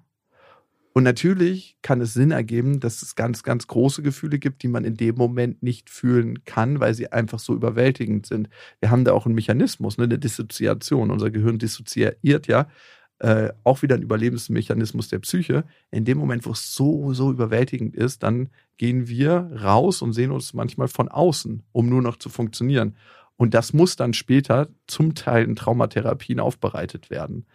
[0.93, 4.83] Und natürlich kann es Sinn ergeben, dass es ganz, ganz große Gefühle gibt, die man
[4.83, 8.49] in dem Moment nicht fühlen kann, weil sie einfach so überwältigend sind.
[8.79, 11.11] Wir haben da auch einen Mechanismus, ne, eine Dissoziation.
[11.11, 12.67] Unser Gehirn dissoziiert ja
[13.19, 15.65] äh, auch wieder ein Überlebensmechanismus der Psyche.
[15.91, 20.31] In dem Moment, wo es so, so überwältigend ist, dann gehen wir raus und sehen
[20.31, 22.95] uns manchmal von außen, um nur noch zu funktionieren.
[23.37, 27.45] Und das muss dann später zum Teil in Traumatherapien aufbereitet werden.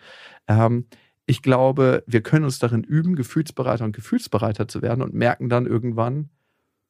[0.48, 0.86] Ähm,
[1.26, 5.66] ich glaube, wir können uns darin üben, Gefühlsbereiter und Gefühlsbereiter zu werden und merken dann
[5.66, 6.30] irgendwann,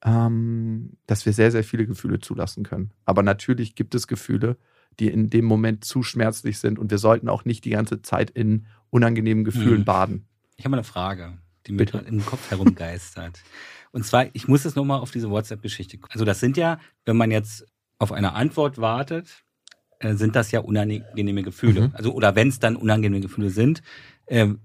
[0.05, 2.93] ähm, dass wir sehr, sehr viele Gefühle zulassen können.
[3.05, 4.57] Aber natürlich gibt es Gefühle,
[5.01, 8.31] die in dem Moment zu schmerzlich sind und wir sollten auch nicht die ganze Zeit
[8.31, 9.85] in unangenehmen Gefühlen Mhm.
[9.85, 10.27] baden.
[10.57, 13.43] Ich habe mal eine Frage, die mir im Kopf herumgeistert.
[13.93, 16.13] Und zwar, ich muss jetzt nochmal auf diese WhatsApp-Geschichte kommen.
[16.13, 17.67] Also das sind ja, wenn man jetzt
[18.03, 19.45] auf eine Antwort wartet,
[20.01, 21.83] äh, sind das ja unangenehme Gefühle.
[21.83, 21.91] Mhm.
[21.95, 23.81] Also, oder wenn es dann unangenehme Gefühle sind,
[24.27, 24.61] ähm,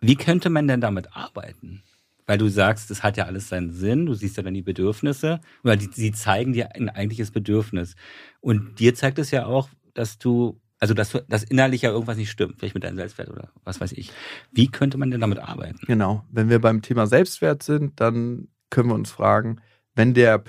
[0.00, 1.82] wie könnte man denn damit arbeiten?
[2.26, 5.40] Weil du sagst, das hat ja alles seinen Sinn, du siehst ja dann die Bedürfnisse,
[5.62, 7.96] oder die, sie zeigen dir ein eigentliches Bedürfnis.
[8.40, 12.16] Und dir zeigt es ja auch, dass du, also dass, du, dass innerlich ja irgendwas
[12.16, 14.10] nicht stimmt, vielleicht mit deinem Selbstwert oder was weiß ich.
[14.52, 15.80] Wie könnte man denn damit arbeiten?
[15.86, 16.24] Genau.
[16.30, 19.60] Wenn wir beim Thema Selbstwert sind, dann können wir uns fragen,
[19.94, 20.42] wenn der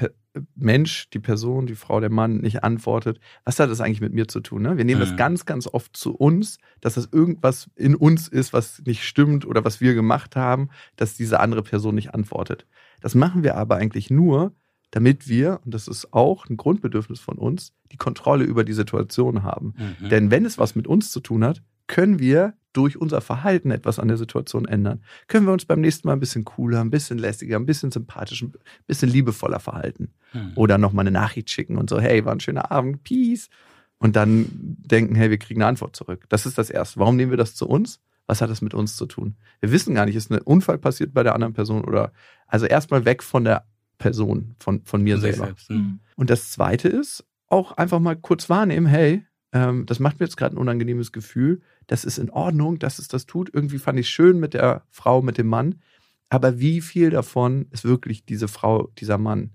[0.55, 4.27] Mensch, die Person, die Frau, der Mann nicht antwortet, was hat das eigentlich mit mir
[4.27, 4.61] zu tun?
[4.61, 4.77] Ne?
[4.77, 5.17] Wir nehmen das Mhm.
[5.17, 9.65] ganz, ganz oft zu uns, dass das irgendwas in uns ist, was nicht stimmt oder
[9.65, 12.65] was wir gemacht haben, dass diese andere Person nicht antwortet.
[13.01, 14.53] Das machen wir aber eigentlich nur,
[14.91, 19.43] damit wir, und das ist auch ein Grundbedürfnis von uns, die Kontrolle über die Situation
[19.43, 19.73] haben.
[20.01, 20.09] Mhm.
[20.09, 23.99] Denn wenn es was mit uns zu tun hat, können wir durch unser Verhalten etwas
[23.99, 25.03] an der Situation ändern.
[25.27, 28.45] Können wir uns beim nächsten Mal ein bisschen cooler, ein bisschen lässiger, ein bisschen sympathischer,
[28.45, 28.53] ein
[28.87, 30.13] bisschen liebevoller verhalten.
[30.31, 30.53] Mhm.
[30.55, 33.49] Oder nochmal eine Nachricht schicken und so, hey, war ein schöner Abend, peace.
[33.97, 36.23] Und dann denken, hey, wir kriegen eine Antwort zurück.
[36.29, 36.97] Das ist das Erste.
[36.97, 37.99] Warum nehmen wir das zu uns?
[38.25, 39.35] Was hat das mit uns zu tun?
[39.59, 42.13] Wir wissen gar nicht, ist ein Unfall passiert bei der anderen Person oder,
[42.47, 43.65] also erstmal weg von der
[43.97, 45.47] Person, von, von mir selber.
[45.47, 45.99] selbst, mhm.
[46.15, 50.37] Und das Zweite ist, auch einfach mal kurz wahrnehmen, hey, ähm, das macht mir jetzt
[50.37, 53.53] gerade ein unangenehmes Gefühl, das ist in Ordnung, dass es das tut.
[53.53, 55.81] Irgendwie fand ich schön mit der Frau, mit dem Mann.
[56.29, 59.49] Aber wie viel davon ist wirklich diese Frau, dieser Mann?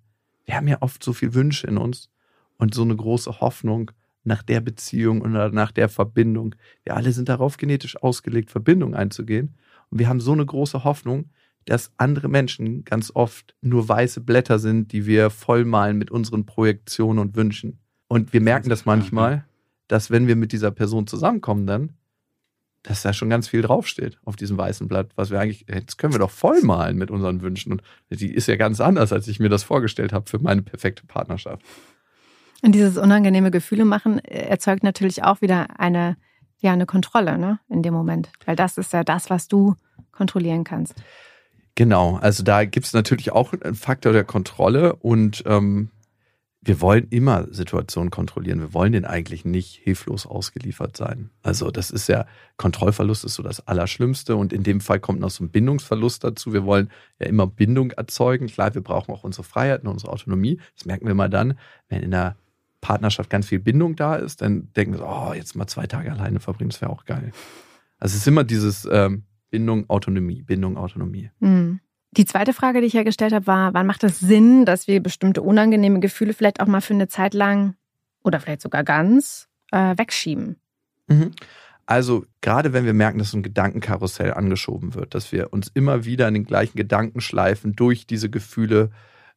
[0.44, 2.10] Wir haben ja oft so viel Wünsche in uns
[2.58, 3.90] und so eine große Hoffnung
[4.22, 6.54] nach der Beziehung oder nach der Verbindung.
[6.84, 9.54] Wir alle sind darauf genetisch ausgelegt, Verbindung einzugehen.
[9.88, 11.30] Und wir haben so eine große Hoffnung,
[11.64, 17.18] dass andere Menschen ganz oft nur weiße Blätter sind, die wir vollmalen mit unseren Projektionen
[17.18, 17.78] und Wünschen.
[18.08, 19.46] Und wir merken das manchmal,
[19.88, 21.94] dass wenn wir mit dieser Person zusammenkommen, dann,
[22.86, 26.14] dass da schon ganz viel draufsteht auf diesem weißen Blatt, was wir eigentlich, jetzt können
[26.14, 27.72] wir doch vollmalen mit unseren Wünschen.
[27.72, 31.04] Und die ist ja ganz anders, als ich mir das vorgestellt habe für meine perfekte
[31.04, 31.62] Partnerschaft.
[32.62, 36.16] Und dieses unangenehme Gefühle machen äh, erzeugt natürlich auch wieder eine,
[36.58, 38.30] ja, eine Kontrolle, ne, in dem Moment.
[38.44, 39.74] Weil das ist ja das, was du
[40.12, 40.94] kontrollieren kannst.
[41.74, 45.90] Genau, also da gibt es natürlich auch einen Faktor der Kontrolle und ähm,
[46.66, 48.58] wir wollen immer Situationen kontrollieren.
[48.58, 51.30] Wir wollen den eigentlich nicht hilflos ausgeliefert sein.
[51.44, 52.26] Also das ist ja,
[52.56, 56.52] Kontrollverlust ist so das Allerschlimmste und in dem Fall kommt noch so ein Bindungsverlust dazu.
[56.52, 58.48] Wir wollen ja immer Bindung erzeugen.
[58.48, 60.58] Klar, wir brauchen auch unsere Freiheiten, unsere Autonomie.
[60.74, 61.56] Das merken wir mal dann,
[61.88, 62.34] wenn in der
[62.80, 66.10] Partnerschaft ganz viel Bindung da ist, dann denken wir so, oh, jetzt mal zwei Tage
[66.10, 67.30] alleine verbringen, das wäre auch geil.
[67.98, 71.30] Also es ist immer dieses ähm, Bindung, Autonomie, Bindung, Autonomie.
[71.38, 71.80] Mhm.
[72.16, 75.02] Die zweite Frage, die ich ja gestellt habe, war, wann macht es Sinn, dass wir
[75.02, 77.74] bestimmte unangenehme Gefühle vielleicht auch mal für eine Zeit lang
[78.24, 80.56] oder vielleicht sogar ganz äh, wegschieben?
[81.08, 81.32] Mhm.
[81.84, 86.26] Also gerade wenn wir merken, dass ein Gedankenkarussell angeschoben wird, dass wir uns immer wieder
[86.26, 88.90] in den gleichen Gedankenschleifen durch diese Gefühle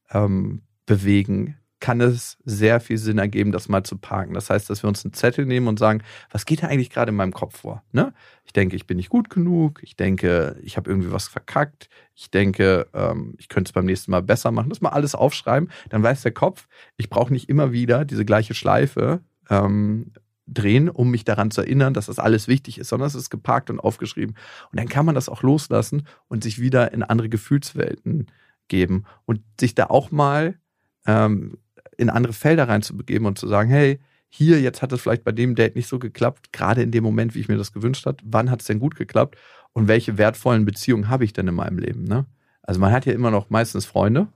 [0.10, 4.34] ähm, bewegen, kann es sehr viel Sinn ergeben, das mal zu parken.
[4.34, 7.10] Das heißt, dass wir uns einen Zettel nehmen und sagen, was geht da eigentlich gerade
[7.10, 7.84] in meinem Kopf vor?
[7.92, 8.14] Ne?
[8.46, 9.82] Ich denke, ich bin nicht gut genug.
[9.84, 11.90] Ich denke, ich habe irgendwie was verkackt.
[12.16, 14.70] Ich denke, ähm, ich könnte es beim nächsten Mal besser machen.
[14.70, 15.72] Das mal alles aufschreiben.
[15.90, 20.12] Dann weiß der Kopf, ich brauche nicht immer wieder diese gleiche Schleife ähm,
[20.48, 23.70] drehen, um mich daran zu erinnern, dass das alles wichtig ist, sondern es ist geparkt
[23.70, 24.36] und aufgeschrieben.
[24.72, 28.28] Und dann kann man das auch loslassen und sich wieder in andere Gefühlswelten
[28.68, 30.56] geben und sich da auch mal
[31.06, 31.58] ähm,
[32.00, 35.56] in andere Felder reinzubegeben und zu sagen, hey, hier, jetzt hat es vielleicht bei dem
[35.56, 38.18] Date nicht so geklappt, gerade in dem Moment, wie ich mir das gewünscht habe.
[38.24, 39.38] Wann hat es denn gut geklappt?
[39.74, 42.04] Und welche wertvollen Beziehungen habe ich denn in meinem Leben?
[42.04, 42.26] Ne?
[42.62, 44.28] Also man hat ja immer noch meistens Freunde.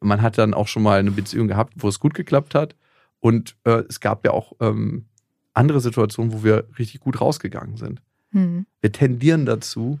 [0.00, 2.74] Man hat dann auch schon mal eine Beziehung gehabt, wo es gut geklappt hat.
[3.20, 5.06] Und äh, es gab ja auch ähm,
[5.54, 8.02] andere Situationen, wo wir richtig gut rausgegangen sind.
[8.32, 8.66] Mhm.
[8.80, 10.00] Wir tendieren dazu,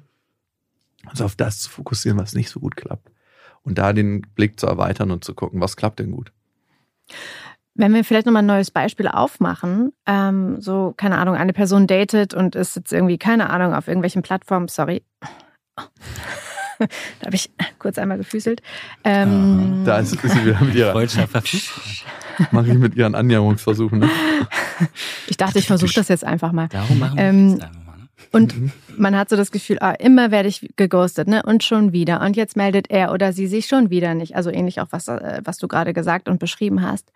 [1.08, 3.10] uns auf das zu fokussieren, was nicht so gut klappt.
[3.62, 6.32] Und da den Blick zu erweitern und zu gucken, was klappt denn gut.
[7.74, 12.32] Wenn wir vielleicht nochmal ein neues Beispiel aufmachen, ähm, so, keine Ahnung, eine Person datet
[12.32, 15.02] und ist jetzt irgendwie, keine Ahnung, auf irgendwelchen Plattformen, sorry.
[16.78, 18.62] da habe ich kurz einmal gefüßelt.
[19.04, 20.94] Ähm, da ist, ist sie wieder mit ihrer
[22.50, 23.98] Mache ich mit ihren Annäherungsversuchen.
[23.98, 24.10] Ne?
[25.26, 26.68] Ich dachte, ich versuche das jetzt einfach mal.
[26.68, 27.70] Darum machen wir ähm, das.
[27.70, 27.85] Ne?
[28.32, 28.72] Und mhm.
[28.96, 31.42] man hat so das Gefühl, ah, immer werde ich geghostet, ne?
[31.44, 32.22] Und schon wieder.
[32.22, 34.36] Und jetzt meldet er oder sie sich schon wieder nicht.
[34.36, 37.12] Also ähnlich auch, was, äh, was du gerade gesagt und beschrieben hast.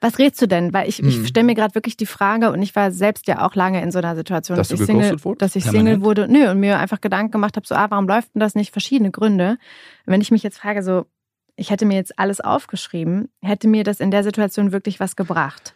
[0.00, 0.74] Was rätst du denn?
[0.74, 1.08] Weil ich, mhm.
[1.08, 3.90] ich stelle mir gerade wirklich die Frage und ich war selbst ja auch lange in
[3.90, 6.28] so einer Situation, dass, dass ich Single, dass ich Single wurde.
[6.28, 8.72] Nö, und mir einfach Gedanken gemacht habe, so, ah, warum läuft denn das nicht?
[8.72, 9.56] Verschiedene Gründe.
[10.04, 11.06] wenn ich mich jetzt frage, so,
[11.56, 15.74] ich hätte mir jetzt alles aufgeschrieben, hätte mir das in der Situation wirklich was gebracht?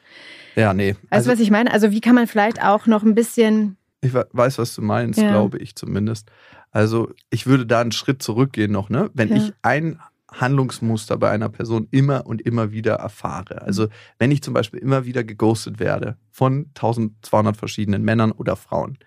[0.55, 0.97] Ja, nee.
[1.09, 1.73] Also, weißt du, was ich meine?
[1.73, 5.31] Also, wie kann man vielleicht auch noch ein bisschen ich weiß, was du meinst, ja.
[5.31, 6.31] glaube ich zumindest.
[6.71, 9.11] Also ich würde da einen Schritt zurückgehen noch, ne?
[9.15, 9.37] Wenn ja.
[9.37, 9.99] ich ein
[10.33, 13.63] Handlungsmuster bei einer Person immer und immer wieder erfahre.
[13.63, 18.99] Also wenn ich zum Beispiel immer wieder geghostet werde von 1200 verschiedenen Männern oder Frauen,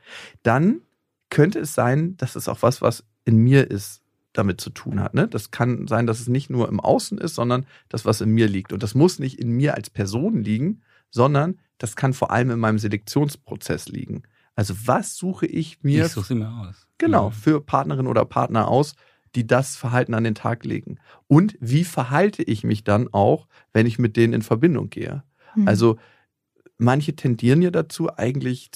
[0.44, 0.82] dann
[1.30, 4.02] könnte es sein, dass es auch was, was in mir ist,
[4.34, 5.14] damit zu tun hat.
[5.14, 5.28] Ne?
[5.28, 8.48] Das kann sein, dass es nicht nur im Außen ist, sondern das, was in mir
[8.48, 8.74] liegt.
[8.74, 12.60] Und das muss nicht in mir als Person liegen, sondern das kann vor allem in
[12.60, 14.24] meinem Selektionsprozess liegen.
[14.56, 16.06] Also was suche ich mir?
[16.06, 16.88] Ich suche sie mir aus.
[16.98, 18.96] Genau, für Partnerin oder Partner aus,
[19.36, 21.00] die das Verhalten an den Tag legen.
[21.28, 25.24] Und wie verhalte ich mich dann auch, wenn ich mit denen in Verbindung gehe?
[25.56, 25.68] Mhm.
[25.68, 25.98] Also
[26.78, 28.70] manche tendieren ja dazu, eigentlich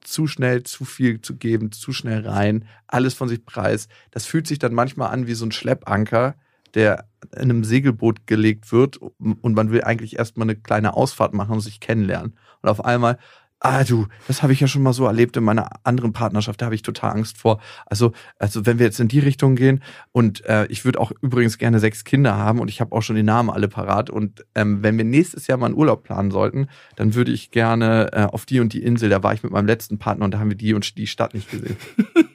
[0.00, 3.88] zu schnell zu viel zu geben, zu schnell rein, alles von sich preis.
[4.10, 6.36] Das fühlt sich dann manchmal an wie so ein Schleppanker,
[6.74, 11.52] der in einem Segelboot gelegt wird und man will eigentlich erstmal eine kleine Ausfahrt machen
[11.52, 12.36] und sich kennenlernen.
[12.62, 13.18] Und auf einmal
[13.60, 16.66] Ah, du, das habe ich ja schon mal so erlebt in meiner anderen Partnerschaft, da
[16.66, 17.60] habe ich total Angst vor.
[17.86, 21.56] Also, also wenn wir jetzt in die Richtung gehen und äh, ich würde auch übrigens
[21.56, 24.82] gerne sechs Kinder haben und ich habe auch schon die Namen alle parat und ähm,
[24.82, 28.44] wenn wir nächstes Jahr mal einen Urlaub planen sollten, dann würde ich gerne äh, auf
[28.44, 30.58] die und die Insel, da war ich mit meinem letzten Partner und da haben wir
[30.58, 31.76] die und die Stadt nicht gesehen.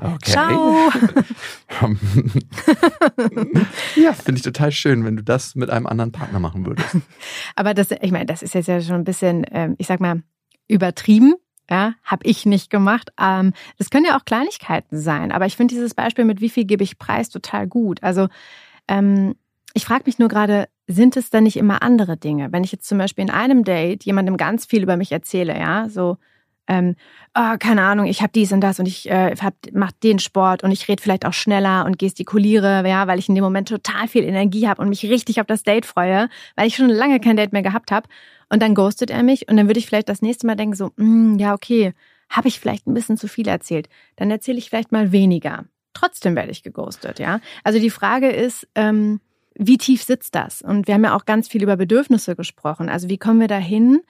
[0.00, 0.30] Okay.
[0.30, 0.90] Ciao.
[3.96, 6.96] ja, finde ich total schön, wenn du das mit einem anderen Partner machen würdest.
[7.56, 10.22] Aber das, ich meine, das ist jetzt ja schon ein bisschen, ähm, ich sag mal,
[10.68, 11.34] übertrieben.
[11.70, 13.10] Ja, habe ich nicht gemacht.
[13.18, 16.66] Ähm, das können ja auch Kleinigkeiten sein, aber ich finde dieses Beispiel mit wie viel
[16.66, 18.02] gebe ich preis total gut.
[18.02, 18.28] Also
[18.86, 19.34] ähm,
[19.72, 22.52] ich frage mich nur gerade, sind es dann nicht immer andere Dinge?
[22.52, 25.88] Wenn ich jetzt zum Beispiel in einem Date jemandem ganz viel über mich erzähle, ja,
[25.88, 26.18] so
[26.66, 26.96] ähm,
[27.34, 30.62] oh, keine Ahnung, ich habe dies und das und ich äh, hab, mach den Sport
[30.62, 34.08] und ich rede vielleicht auch schneller und gestikuliere, ja, weil ich in dem Moment total
[34.08, 37.36] viel Energie habe und mich richtig auf das Date freue, weil ich schon lange kein
[37.36, 38.08] Date mehr gehabt habe.
[38.50, 40.92] Und dann ghostet er mich und dann würde ich vielleicht das nächste Mal denken so,
[40.96, 41.92] mm, ja okay,
[42.30, 43.88] habe ich vielleicht ein bisschen zu viel erzählt.
[44.16, 45.64] Dann erzähle ich vielleicht mal weniger.
[45.92, 47.40] Trotzdem werde ich geghostet, ja.
[47.62, 49.20] Also die Frage ist, ähm,
[49.54, 50.62] wie tief sitzt das?
[50.62, 52.88] Und wir haben ja auch ganz viel über Bedürfnisse gesprochen.
[52.88, 54.00] Also wie kommen wir dahin,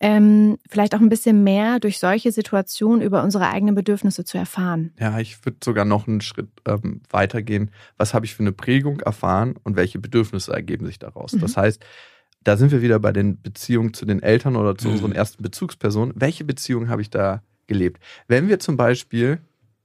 [0.00, 4.92] ähm, vielleicht auch ein bisschen mehr durch solche Situationen über unsere eigenen Bedürfnisse zu erfahren?
[4.98, 7.70] Ja, ich würde sogar noch einen Schritt ähm, weitergehen.
[7.96, 11.32] Was habe ich für eine Prägung erfahren und welche Bedürfnisse ergeben sich daraus?
[11.32, 11.40] Mhm.
[11.40, 11.84] Das heißt,
[12.44, 14.94] da sind wir wieder bei den Beziehungen zu den Eltern oder zu mhm.
[14.94, 16.14] unseren ersten Bezugspersonen.
[16.16, 18.00] Welche Beziehung habe ich da gelebt?
[18.28, 19.40] Wenn wir zum Beispiel,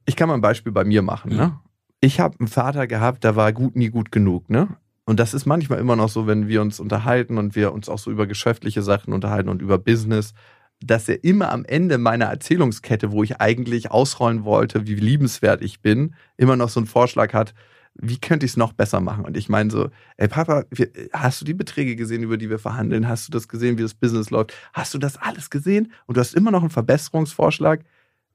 [0.06, 1.38] ich kann mal ein Beispiel bei mir machen, mhm.
[1.38, 1.60] ne?
[2.04, 4.70] Ich habe einen Vater gehabt, der war gut, nie gut genug, ne?
[5.12, 8.00] Und das ist manchmal immer noch so, wenn wir uns unterhalten und wir uns auch
[8.00, 10.34] so über geschäftliche Sachen unterhalten und über Business,
[10.80, 15.82] dass er immer am Ende meiner Erzählungskette, wo ich eigentlich ausrollen wollte, wie liebenswert ich
[15.82, 17.54] bin, immer noch so einen Vorschlag hat,
[17.94, 19.26] wie könnte ich es noch besser machen?
[19.26, 20.64] Und ich meine so, ey Papa,
[21.12, 23.10] hast du die Beträge gesehen, über die wir verhandeln?
[23.10, 24.54] Hast du das gesehen, wie das Business läuft?
[24.72, 25.92] Hast du das alles gesehen?
[26.06, 27.84] Und du hast immer noch einen Verbesserungsvorschlag.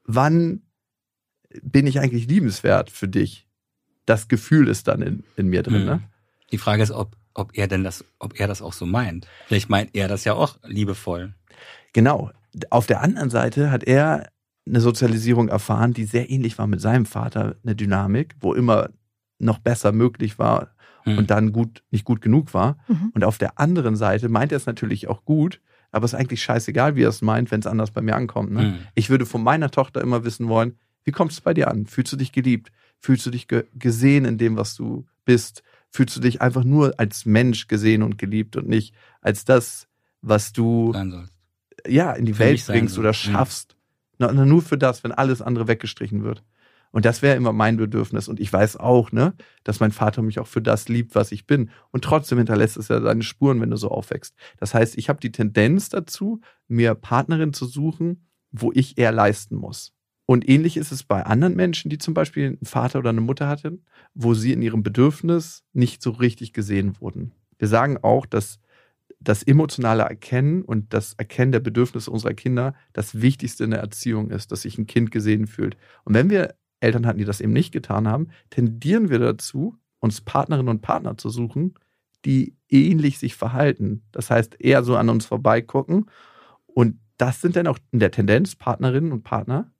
[0.05, 0.61] Wann
[1.63, 3.49] bin ich eigentlich liebenswert für dich?
[4.05, 5.87] Das Gefühl ist dann in, in mir drin, mhm.
[5.87, 6.03] ne?
[6.53, 9.27] Die Frage ist, ob, ob er denn das, ob er das auch so meint.
[9.47, 11.35] Vielleicht meint er das ja auch liebevoll.
[11.93, 12.31] Genau.
[12.71, 14.29] Auf der anderen Seite hat er
[14.67, 18.91] eine Sozialisierung erfahren, die sehr ähnlich war mit seinem Vater, eine Dynamik, wo immer
[19.39, 20.71] noch besser möglich war
[21.05, 21.19] mhm.
[21.19, 22.79] und dann gut, nicht gut genug war.
[22.89, 23.13] Mhm.
[23.15, 25.61] Und auf der anderen Seite meint er es natürlich auch gut,
[25.93, 28.53] aber es ist eigentlich scheißegal, wie er es meint, wenn es anders bei mir ankommt.
[28.53, 28.63] Ne?
[28.63, 28.79] Mhm.
[28.95, 31.87] Ich würde von meiner Tochter immer wissen wollen, wie kommt es bei dir an?
[31.87, 32.73] Fühlst du dich geliebt?
[32.99, 35.63] Fühlst du dich ge gesehen in dem, was du bist?
[35.97, 39.89] Fühlst du dich einfach nur als Mensch gesehen und geliebt und nicht als das,
[40.21, 40.93] was du
[41.87, 43.77] ja in die für Welt bringst oder schaffst.
[44.19, 44.33] Ja.
[44.33, 46.43] Na, nur für das, wenn alles andere weggestrichen wird.
[46.93, 48.29] Und das wäre immer mein Bedürfnis.
[48.29, 51.47] Und ich weiß auch, ne, dass mein Vater mich auch für das liebt, was ich
[51.47, 51.71] bin.
[51.91, 54.35] Und trotzdem hinterlässt es ja seine Spuren, wenn du so aufwächst.
[54.59, 59.57] Das heißt, ich habe die Tendenz dazu, mir Partnerin zu suchen, wo ich eher leisten
[59.57, 59.93] muss.
[60.27, 63.49] Und ähnlich ist es bei anderen Menschen, die zum Beispiel einen Vater oder eine Mutter
[63.49, 63.85] hatten,
[64.15, 67.33] wo sie in ihrem Bedürfnis nicht so richtig gesehen wurden.
[67.59, 68.59] Wir sagen auch, dass
[69.21, 74.31] das emotionale Erkennen und das Erkennen der Bedürfnisse unserer Kinder das Wichtigste in der Erziehung
[74.31, 75.77] ist, dass sich ein Kind gesehen fühlt.
[76.05, 80.21] Und wenn wir Eltern hatten, die das eben nicht getan haben, tendieren wir dazu, uns
[80.21, 81.75] Partnerinnen und Partner zu suchen,
[82.25, 84.03] die ähnlich sich verhalten.
[84.13, 86.07] Das heißt, eher so an uns vorbeigucken.
[86.67, 89.73] Und das sind dann auch in der Tendenz Partnerinnen und Partner,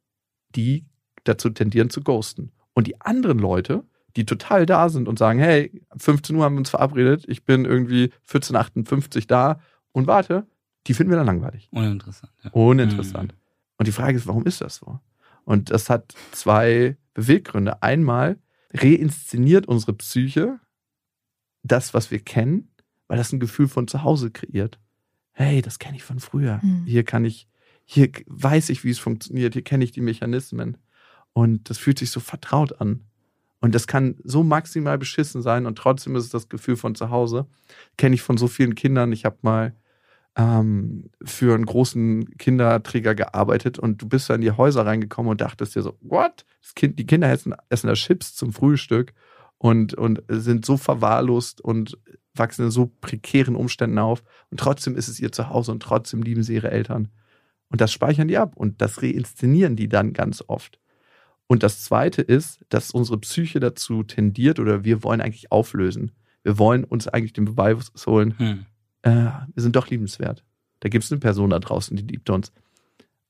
[0.57, 0.87] die
[1.25, 2.53] dazu tendieren zu ghosten.
[2.75, 3.85] Und die anderen Leute,
[4.17, 7.65] die total da sind und sagen, hey, 15 Uhr haben wir uns verabredet, ich bin
[7.65, 9.61] irgendwie 14.58 da
[9.93, 10.47] und warte,
[10.87, 11.69] die finden wir dann langweilig.
[11.71, 12.33] Uninteressant.
[12.43, 12.51] Ja.
[12.51, 13.33] Uninteressant.
[13.33, 13.39] Mhm.
[13.79, 15.01] Und die Frage ist, warum ist das so?
[15.45, 17.83] Und das hat zwei Beweggründe.
[17.83, 18.39] Einmal
[18.73, 20.59] reinszeniert unsere Psyche
[21.63, 22.73] das, was wir kennen,
[23.09, 24.79] weil das ein Gefühl von zu Hause kreiert.
[25.33, 26.61] Hey, das kenne ich von früher.
[26.63, 26.85] Mhm.
[26.87, 27.49] Hier kann ich
[27.87, 30.77] hier weiß ich, wie es funktioniert, hier kenne ich die Mechanismen.
[31.33, 33.05] Und das fühlt sich so vertraut an.
[33.61, 37.11] Und das kann so maximal beschissen sein und trotzdem ist es das Gefühl von zu
[37.11, 37.47] Hause.
[37.97, 39.13] Kenne ich von so vielen Kindern.
[39.13, 39.75] Ich habe mal
[40.37, 45.41] ähm, für einen großen Kinderträger gearbeitet und du bist da in die Häuser reingekommen und
[45.41, 46.45] dachtest dir so, what?
[46.75, 49.15] Kind, die Kinder essen, essen da Chips zum Frühstück
[49.59, 51.99] und, und sind so verwahrlost und
[52.35, 54.23] wachsen in so prekären Umständen auf.
[54.51, 57.09] Und trotzdem ist es ihr Zuhause und trotzdem lieben sie ihre Eltern.
[57.69, 60.79] Und das speichern die ab und das reinszenieren die dann ganz oft.
[61.47, 66.13] Und das Zweite ist, dass unsere Psyche dazu tendiert oder wir wollen eigentlich auflösen.
[66.43, 68.67] Wir wollen uns eigentlich den Beweis holen, hm.
[69.03, 70.45] äh, wir sind doch liebenswert.
[70.81, 72.53] Da gibt es eine Person da draußen, die liebt uns.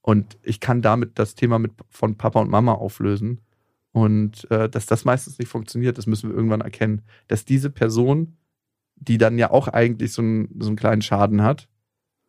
[0.03, 3.40] Und ich kann damit das Thema mit, von Papa und Mama auflösen.
[3.92, 7.03] Und äh, dass das meistens nicht funktioniert, das müssen wir irgendwann erkennen.
[7.29, 8.37] Dass diese Person,
[8.94, 11.68] die dann ja auch eigentlich so einen, so einen kleinen Schaden hat,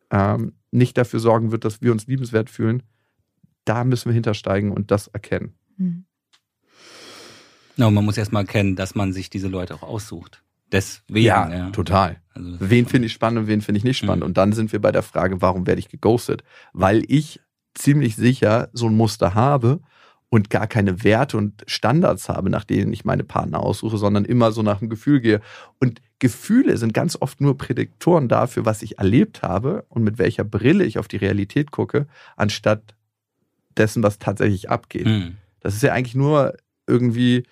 [0.09, 2.83] ähm, nicht dafür sorgen wird, dass wir uns liebenswert fühlen,
[3.65, 5.53] da müssen wir hintersteigen und das erkennen.
[5.77, 6.05] Mhm.
[7.75, 10.41] No, man muss erstmal erkennen, dass man sich diese Leute auch aussucht.
[10.71, 11.25] Deswegen.
[11.25, 11.69] Ja, ja.
[11.69, 12.17] total.
[12.33, 14.23] Also wen finde ich spannend und wen finde ich nicht spannend?
[14.23, 14.27] Mhm.
[14.27, 16.43] Und dann sind wir bei der Frage, warum werde ich geghostet?
[16.73, 17.39] Weil ich
[17.73, 19.79] ziemlich sicher so ein Muster habe
[20.29, 24.51] und gar keine Werte und Standards habe, nach denen ich meine Partner aussuche, sondern immer
[24.51, 25.41] so nach dem Gefühl gehe.
[25.79, 30.43] Und Gefühle sind ganz oft nur Prädiktoren dafür, was ich erlebt habe und mit welcher
[30.43, 32.95] Brille ich auf die Realität gucke, anstatt
[33.77, 35.05] dessen, was tatsächlich abgeht.
[35.05, 35.37] Mhm.
[35.59, 37.43] Das ist ja eigentlich nur irgendwie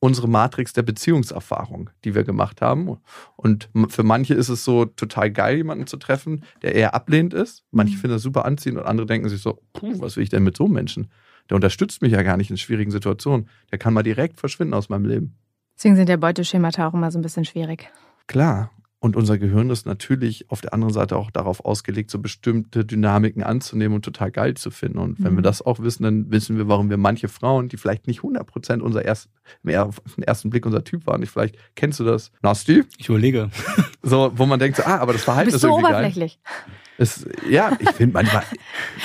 [0.00, 2.98] unsere Matrix der Beziehungserfahrung, die wir gemacht haben.
[3.36, 7.64] Und für manche ist es so total geil, jemanden zu treffen, der eher ablehnend ist.
[7.70, 8.00] Manche mhm.
[8.00, 10.56] finden das super anziehend und andere denken sich so, puh, was will ich denn mit
[10.56, 11.10] so einem Menschen?
[11.48, 13.48] Der unterstützt mich ja gar nicht in schwierigen Situationen.
[13.70, 15.36] Der kann mal direkt verschwinden aus meinem Leben.
[15.76, 17.90] Deswegen sind ja Beuteschemata auch immer so ein bisschen schwierig.
[18.30, 18.70] Klar.
[19.00, 23.42] Und unser Gehirn ist natürlich auf der anderen Seite auch darauf ausgelegt, so bestimmte Dynamiken
[23.42, 24.98] anzunehmen und total geil zu finden.
[24.98, 25.38] Und wenn mhm.
[25.38, 28.82] wir das auch wissen, dann wissen wir, warum wir manche Frauen, die vielleicht nicht 100%
[28.82, 29.30] unser erst,
[29.64, 32.84] mehr auf den ersten Blick unser Typ waren, nicht vielleicht kennst du das, Nasty?
[32.98, 33.50] Ich überlege.
[34.02, 36.40] So, wo man denkt, so, ah, aber das Verhalten bist ist irgendwie so oberflächlich.
[36.42, 36.74] geil.
[36.96, 38.44] Ist, ja, ich finde manchmal.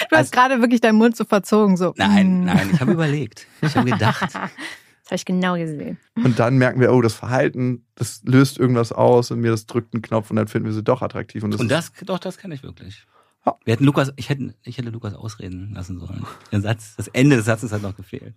[0.10, 1.94] Du hast gerade wirklich deinen Mund so verzogen, so.
[1.98, 2.46] Nein, mm.
[2.46, 3.46] nein, ich habe überlegt.
[3.62, 4.30] Ich habe gedacht.
[5.06, 6.00] Das habe ich genau gesehen.
[6.16, 9.94] Und dann merken wir, oh, das Verhalten, das löst irgendwas aus und mir das drückt
[9.94, 11.44] einen Knopf und dann finden wir sie doch attraktiv.
[11.44, 13.06] Und das, und das doch, das kann ich wirklich.
[13.46, 13.56] Ja.
[13.64, 16.26] Wir hätten Lukas, ich hätte, ich hätte Lukas ausreden lassen sollen.
[16.52, 18.34] Der Satz, das Ende des Satzes hat noch gefehlt.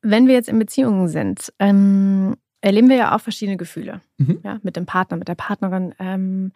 [0.00, 4.00] Wenn wir jetzt in Beziehungen sind, ähm, erleben wir ja auch verschiedene Gefühle.
[4.16, 4.40] Mhm.
[4.42, 5.94] Ja, mit dem Partner, mit der Partnerin.
[5.98, 6.52] Ähm,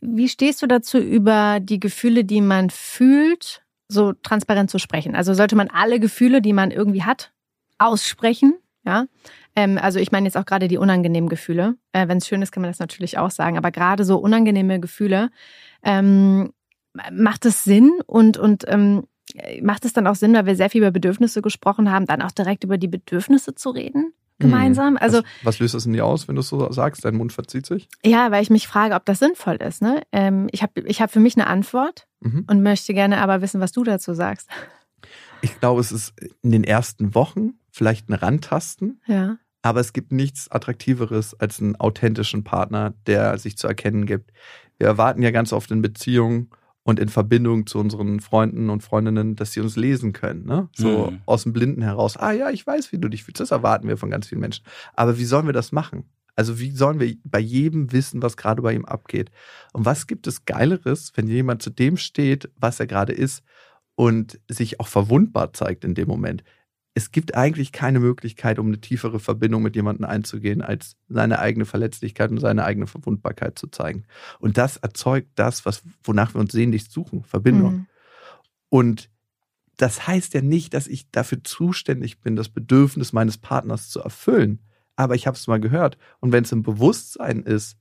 [0.00, 5.14] wie stehst du dazu über die Gefühle, die man fühlt so transparent zu sprechen.
[5.14, 7.32] Also sollte man alle Gefühle, die man irgendwie hat,
[7.78, 8.54] aussprechen.
[8.84, 9.06] Ja.
[9.56, 11.76] Ähm, also ich meine jetzt auch gerade die unangenehmen Gefühle.
[11.92, 13.58] Äh, Wenn es schön ist, kann man das natürlich auch sagen.
[13.58, 15.30] Aber gerade so unangenehme Gefühle,
[15.82, 16.52] ähm,
[17.12, 19.04] macht es Sinn und, und ähm,
[19.62, 22.32] macht es dann auch Sinn, weil wir sehr viel über Bedürfnisse gesprochen haben, dann auch
[22.32, 24.12] direkt über die Bedürfnisse zu reden?
[24.40, 24.96] Gemeinsam.
[24.96, 27.04] Also was, was löst das in dir aus, wenn du es so sagst?
[27.04, 27.88] Dein Mund verzieht sich?
[28.04, 29.82] Ja, weil ich mich frage, ob das sinnvoll ist.
[29.82, 30.02] Ne?
[30.12, 32.44] Ähm, ich habe ich hab für mich eine Antwort mhm.
[32.48, 34.48] und möchte gerne aber wissen, was du dazu sagst.
[35.42, 39.00] Ich glaube, es ist in den ersten Wochen vielleicht ein Randtasten.
[39.06, 39.38] Ja.
[39.62, 44.32] Aber es gibt nichts Attraktiveres als einen authentischen Partner, der sich zu erkennen gibt.
[44.78, 46.50] Wir erwarten ja ganz oft in Beziehungen,
[46.90, 50.44] und in Verbindung zu unseren Freunden und Freundinnen, dass sie uns lesen können.
[50.44, 50.68] Ne?
[50.74, 51.20] So mhm.
[51.24, 52.16] aus dem Blinden heraus.
[52.16, 53.38] Ah ja, ich weiß, wie du dich fühlst.
[53.38, 54.64] Das erwarten wir von ganz vielen Menschen.
[54.94, 56.02] Aber wie sollen wir das machen?
[56.34, 59.30] Also wie sollen wir bei jedem wissen, was gerade bei ihm abgeht?
[59.72, 63.44] Und was gibt es Geileres, wenn jemand zu dem steht, was er gerade ist
[63.94, 66.42] und sich auch verwundbar zeigt in dem Moment?
[67.00, 71.64] Es gibt eigentlich keine Möglichkeit, um eine tiefere Verbindung mit jemandem einzugehen, als seine eigene
[71.64, 74.04] Verletzlichkeit und seine eigene Verwundbarkeit zu zeigen.
[74.38, 77.72] Und das erzeugt das, was, wonach wir uns sehnlichst suchen, Verbindung.
[77.72, 77.86] Mhm.
[78.68, 79.10] Und
[79.78, 84.60] das heißt ja nicht, dass ich dafür zuständig bin, das Bedürfnis meines Partners zu erfüllen.
[84.94, 85.96] Aber ich habe es mal gehört.
[86.20, 87.78] Und wenn es im Bewusstsein ist,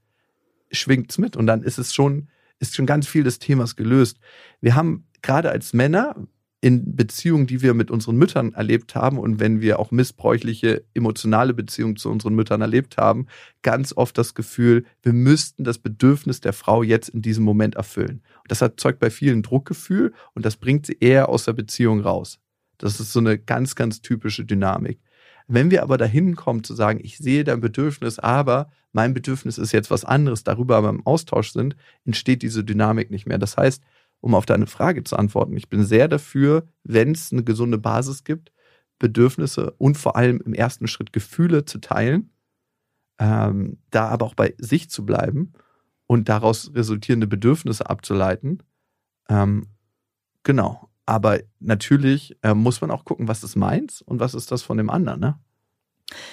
[0.71, 1.35] schwingt es mit.
[1.35, 2.29] Und dann ist es schon,
[2.59, 4.17] ist schon ganz viel des Themas gelöst.
[4.61, 6.15] Wir haben gerade als Männer,
[6.61, 11.53] in Beziehungen, die wir mit unseren Müttern erlebt haben und wenn wir auch missbräuchliche emotionale
[11.53, 13.27] Beziehungen zu unseren Müttern erlebt haben,
[13.61, 18.21] ganz oft das Gefühl, wir müssten das Bedürfnis der Frau jetzt in diesem Moment erfüllen.
[18.41, 22.39] Und das erzeugt bei vielen Druckgefühl und das bringt sie eher aus der Beziehung raus.
[22.77, 24.99] Das ist so eine ganz, ganz typische Dynamik.
[25.47, 29.71] Wenn wir aber dahin kommen zu sagen, ich sehe dein Bedürfnis, aber mein Bedürfnis ist
[29.71, 33.37] jetzt was anderes, darüber aber im Austausch sind, entsteht diese Dynamik nicht mehr.
[33.37, 33.81] Das heißt,
[34.21, 35.55] um auf deine Frage zu antworten.
[35.57, 38.51] Ich bin sehr dafür, wenn es eine gesunde Basis gibt,
[38.99, 42.31] Bedürfnisse und vor allem im ersten Schritt Gefühle zu teilen,
[43.17, 45.53] ähm, da aber auch bei sich zu bleiben
[46.07, 48.63] und daraus resultierende Bedürfnisse abzuleiten.
[49.29, 49.67] Ähm,
[50.43, 50.89] genau.
[51.05, 54.77] Aber natürlich äh, muss man auch gucken, was ist meins und was ist das von
[54.77, 55.19] dem anderen.
[55.19, 55.39] Ne?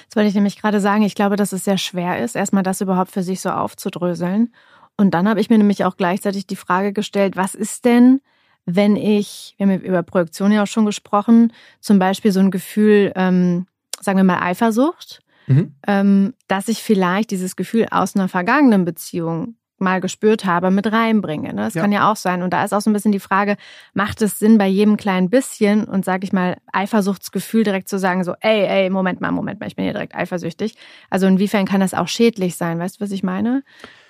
[0.08, 1.02] Das wollte ich nämlich gerade sagen.
[1.02, 4.52] Ich glaube, dass es sehr schwer ist, erstmal das überhaupt für sich so aufzudröseln.
[4.96, 8.20] Und dann habe ich mir nämlich auch gleichzeitig die Frage gestellt, was ist denn,
[8.64, 13.12] wenn ich, wir haben über Projektion ja auch schon gesprochen, zum Beispiel so ein Gefühl,
[13.14, 13.66] ähm,
[14.00, 15.74] sagen wir mal Eifersucht, mhm.
[15.86, 21.52] ähm, dass ich vielleicht dieses Gefühl aus einer vergangenen Beziehung mal gespürt habe, mit reinbringe.
[21.52, 21.62] Ne?
[21.62, 21.82] Das ja.
[21.82, 22.42] kann ja auch sein.
[22.42, 23.56] Und da ist auch so ein bisschen die Frage,
[23.94, 28.24] macht es Sinn, bei jedem kleinen bisschen und sage ich mal, Eifersuchtsgefühl direkt zu sagen,
[28.24, 30.76] so, ey, ey, Moment mal, Moment mal, ich bin hier direkt eifersüchtig.
[31.10, 32.78] Also inwiefern kann das auch schädlich sein?
[32.78, 33.62] Weißt du, was ich meine?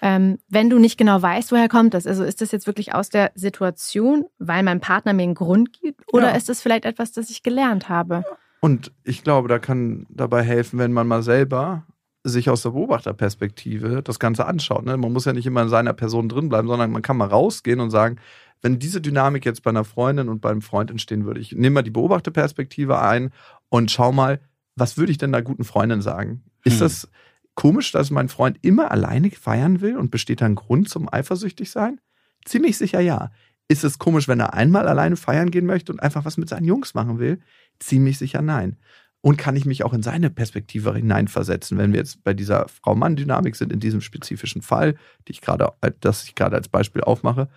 [0.02, 3.08] Ähm, wenn du nicht genau weißt, woher kommt das, also ist das jetzt wirklich aus
[3.08, 6.36] der Situation, weil mein Partner mir einen Grund gibt, oder ja.
[6.36, 8.24] ist es vielleicht etwas, das ich gelernt habe?
[8.60, 11.84] Und ich glaube, da kann dabei helfen, wenn man mal selber
[12.28, 14.84] sich aus der Beobachterperspektive das Ganze anschaut.
[14.84, 14.96] Ne?
[14.96, 17.80] Man muss ja nicht immer in seiner Person drin bleiben, sondern man kann mal rausgehen
[17.80, 18.16] und sagen,
[18.62, 21.82] wenn diese Dynamik jetzt bei einer Freundin und beim Freund entstehen würde, ich nehme mal
[21.82, 23.30] die Beobachterperspektive ein
[23.68, 24.40] und schau mal,
[24.74, 26.42] was würde ich denn einer guten Freundin sagen?
[26.64, 26.80] Ist hm.
[26.80, 27.08] das
[27.54, 31.70] komisch, dass mein Freund immer alleine feiern will und besteht da ein Grund zum eifersüchtig
[31.70, 32.00] sein?
[32.44, 33.30] Ziemlich sicher ja.
[33.68, 36.64] Ist es komisch, wenn er einmal alleine feiern gehen möchte und einfach was mit seinen
[36.64, 37.40] Jungs machen will?
[37.78, 38.76] Ziemlich sicher nein
[39.20, 43.56] und kann ich mich auch in seine Perspektive hineinversetzen, wenn wir jetzt bei dieser Frau-Mann-Dynamik
[43.56, 44.94] sind, in diesem spezifischen Fall,
[45.26, 47.48] die ich gerade, das ich gerade als Beispiel aufmache.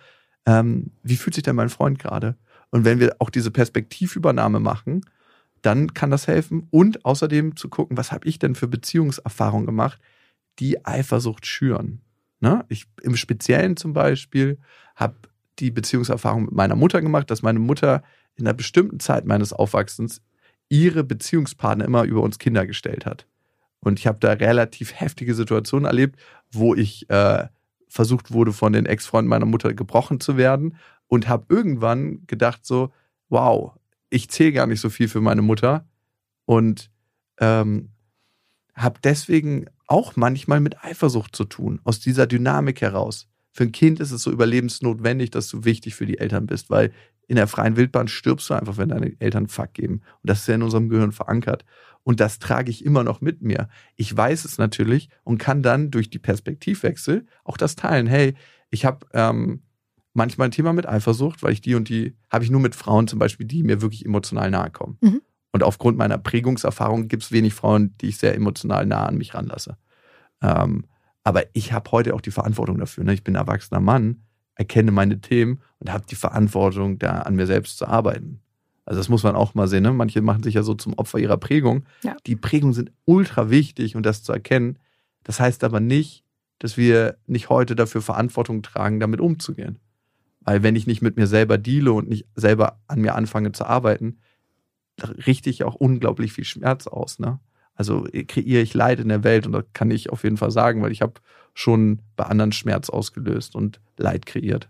[0.46, 2.36] Ähm, wie fühlt sich denn mein Freund gerade?
[2.70, 5.02] Und wenn wir auch diese Perspektivübernahme machen,
[5.62, 6.66] dann kann das helfen.
[6.70, 10.00] Und außerdem zu gucken, was habe ich denn für Beziehungserfahrungen gemacht,
[10.58, 12.00] die Eifersucht schüren.
[12.40, 12.64] Ne?
[12.68, 14.58] Ich im Speziellen zum Beispiel
[14.96, 15.16] habe
[15.58, 18.02] die Beziehungserfahrung mit meiner Mutter gemacht, dass meine Mutter
[18.36, 20.22] in einer bestimmten Zeit meines Aufwachsens
[20.70, 23.26] ihre Beziehungspartner immer über uns Kinder gestellt hat.
[23.80, 26.18] Und ich habe da relativ heftige Situationen erlebt,
[26.50, 27.48] wo ich äh,
[27.88, 30.76] versucht wurde, von den Ex-Freunden meiner Mutter gebrochen zu werden
[31.08, 32.92] und habe irgendwann gedacht so,
[33.28, 33.72] wow,
[34.10, 35.86] ich zähle gar nicht so viel für meine Mutter
[36.44, 36.90] und
[37.38, 37.90] ähm,
[38.74, 43.28] habe deswegen auch manchmal mit Eifersucht zu tun, aus dieser Dynamik heraus.
[43.52, 46.92] Für ein Kind ist es so überlebensnotwendig, dass du wichtig für die Eltern bist, weil
[47.30, 50.00] in der freien Wildbahn stirbst du einfach, wenn deine Eltern Fuck geben.
[50.20, 51.64] Und das ist ja in unserem Gehirn verankert.
[52.02, 53.68] Und das trage ich immer noch mit mir.
[53.94, 58.08] Ich weiß es natürlich und kann dann durch die Perspektivwechsel auch das teilen.
[58.08, 58.34] Hey,
[58.70, 59.62] ich habe ähm,
[60.12, 63.06] manchmal ein Thema mit Eifersucht, weil ich die und die habe ich nur mit Frauen
[63.06, 64.98] zum Beispiel, die mir wirklich emotional nahe kommen.
[65.00, 65.22] Mhm.
[65.52, 69.34] Und aufgrund meiner Prägungserfahrung gibt es wenig Frauen, die ich sehr emotional nah an mich
[69.34, 69.76] ranlasse.
[70.42, 70.86] Ähm,
[71.22, 73.04] aber ich habe heute auch die Verantwortung dafür.
[73.04, 73.14] Ne?
[73.14, 74.24] Ich bin ein erwachsener Mann,
[74.60, 78.40] erkenne meine Themen und habe die Verantwortung, da an mir selbst zu arbeiten.
[78.84, 79.84] Also das muss man auch mal sehen.
[79.84, 79.92] Ne?
[79.92, 81.86] Manche machen sich ja so zum Opfer ihrer Prägung.
[82.02, 82.14] Ja.
[82.26, 84.78] Die Prägungen sind ultra wichtig und das zu erkennen.
[85.24, 86.24] Das heißt aber nicht,
[86.58, 89.78] dass wir nicht heute dafür Verantwortung tragen, damit umzugehen.
[90.42, 93.64] Weil wenn ich nicht mit mir selber deale und nicht selber an mir anfange zu
[93.64, 94.18] arbeiten,
[95.26, 97.18] richte ich auch unglaublich viel Schmerz aus.
[97.18, 97.40] Ne?
[97.80, 100.82] Also kreiere ich Leid in der Welt und das kann ich auf jeden Fall sagen,
[100.82, 101.14] weil ich habe
[101.54, 104.68] schon bei anderen Schmerz ausgelöst und Leid kreiert.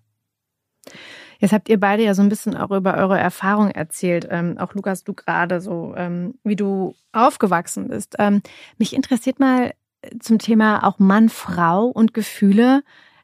[1.41, 4.29] Jetzt habt ihr beide ja so ein bisschen auch über eure Erfahrung erzählt.
[4.31, 8.15] Ähm, auch Lukas, du gerade so, ähm, wie du aufgewachsen bist.
[8.19, 8.43] Ähm,
[8.79, 9.73] mich interessiert mal
[10.21, 12.83] zum Thema auch Mann, Frau und Gefühle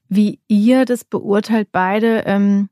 [0.09, 2.23] wie ihr das beurteilt beide.
[2.27, 2.69] Ähm,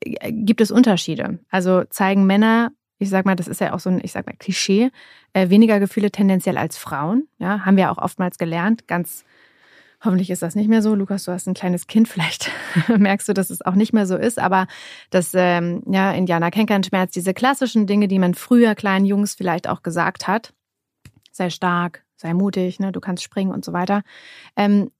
[0.00, 1.38] gibt es Unterschiede?
[1.50, 4.36] Also zeigen Männer, ich sag mal, das ist ja auch so ein, ich sag mal,
[4.38, 4.90] Klischee,
[5.32, 7.26] äh, weniger Gefühle tendenziell als Frauen.
[7.38, 8.86] Ja, haben wir auch oftmals gelernt.
[8.86, 9.24] Ganz
[10.04, 10.94] hoffentlich ist das nicht mehr so.
[10.94, 12.50] Lukas, du hast ein kleines Kind, vielleicht
[12.88, 14.38] merkst du, dass es auch nicht mehr so ist.
[14.38, 14.66] Aber
[15.08, 19.82] das, ähm, ja, Indianer Schmerz, diese klassischen Dinge, die man früher kleinen Jungs vielleicht auch
[19.82, 20.52] gesagt hat.
[21.32, 24.02] Sei stark, sei mutig, ne, du kannst springen und so weiter.
[24.56, 24.90] Ähm,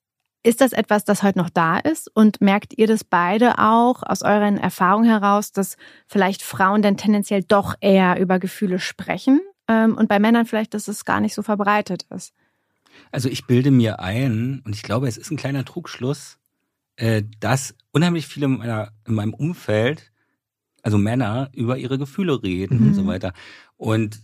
[0.43, 2.11] ist das etwas, das heute noch da ist?
[2.15, 5.77] Und merkt ihr das beide auch aus euren Erfahrungen heraus, dass
[6.07, 10.89] vielleicht Frauen denn tendenziell doch eher über Gefühle sprechen ähm, und bei Männern vielleicht, dass
[10.89, 12.33] es gar nicht so verbreitet ist?
[13.13, 16.39] Also ich bilde mir ein, und ich glaube, es ist ein kleiner Trugschluss,
[16.97, 20.11] äh, dass unheimlich viele in, meiner, in meinem Umfeld,
[20.83, 22.87] also Männer, über ihre Gefühle reden mhm.
[22.89, 23.09] und so mhm.
[23.09, 23.33] weiter.
[23.77, 24.21] Und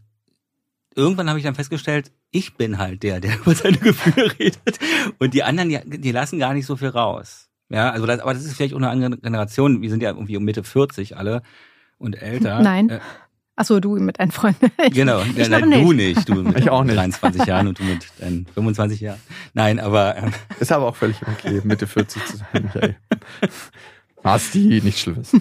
[0.95, 4.79] irgendwann habe ich dann festgestellt, ich bin halt der, der über seine Gefühle redet.
[5.19, 7.49] Und die anderen, die, die lassen gar nicht so viel raus.
[7.69, 9.83] Ja, also das, aber das ist vielleicht auch eine andere Generation.
[9.83, 11.43] Wir sind ja irgendwie um Mitte 40 alle
[11.99, 12.61] und älter.
[12.61, 12.91] Nein.
[12.91, 13.01] Äh,
[13.59, 14.71] Achso, du mit deinen Freunden.
[14.93, 16.29] genau, ja, nein, du nicht.
[16.29, 16.95] Du mit ich auch nicht.
[16.95, 19.21] 23 Jahren und du mit deinen 25 Jahren.
[19.55, 20.17] Nein, aber.
[20.17, 22.97] Ähm, ist aber auch völlig okay, Mitte 40 zu sein, Michael.
[24.23, 25.33] Basti, nicht Schlimmes.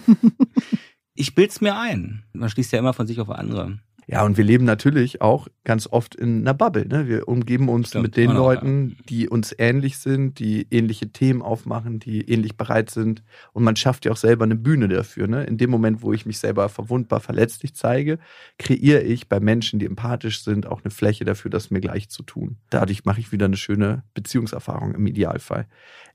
[1.14, 2.24] Ich bild's mir ein.
[2.34, 3.80] Man schließt ja immer von sich auf andere.
[4.08, 6.86] Ja, und wir leben natürlich auch ganz oft in einer Bubble.
[6.88, 7.08] Ne?
[7.08, 8.96] Wir umgeben uns Stimmt, mit den noch, Leuten, ja.
[9.10, 13.24] die uns ähnlich sind, die ähnliche Themen aufmachen, die ähnlich bereit sind.
[13.54, 15.28] Und man schafft ja auch selber eine Bühne dafür.
[15.28, 15.44] Ne?
[15.46, 18.20] In dem Moment, wo ich mich selber verwundbar, verletzlich zeige,
[18.60, 22.22] kreiere ich bei Menschen, die empathisch sind, auch eine Fläche dafür, das mir gleich zu
[22.22, 22.58] tun.
[22.70, 25.68] Dadurch mache ich wieder eine schöne Beziehungserfahrung im Idealfall.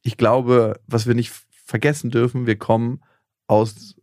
[0.03, 1.33] Ich glaube, was wir nicht
[1.65, 3.01] vergessen dürfen, wir kommen
[3.49, 4.00] aus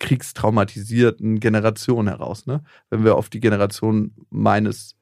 [0.00, 2.46] kriegstraumatisierten Generation heraus.
[2.46, 2.64] Ne?
[2.88, 4.96] Wenn wir auf die Generation meines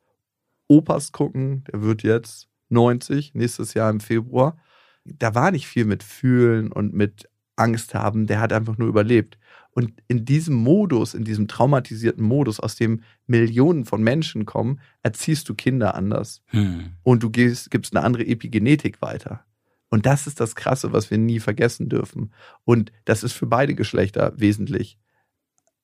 [0.66, 4.58] Opas gucken, der wird jetzt 90, nächstes Jahr im Februar,
[5.04, 9.38] da war nicht viel mit Fühlen und mit Angst haben, der hat einfach nur überlebt.
[9.72, 15.48] Und in diesem Modus, in diesem traumatisierten Modus, aus dem Millionen von Menschen kommen, erziehst
[15.48, 16.42] du Kinder anders.
[16.46, 16.90] Hm.
[17.02, 19.44] Und du gibst, gibst eine andere Epigenetik weiter.
[19.90, 22.32] Und das ist das Krasse, was wir nie vergessen dürfen.
[22.64, 24.98] Und das ist für beide Geschlechter wesentlich.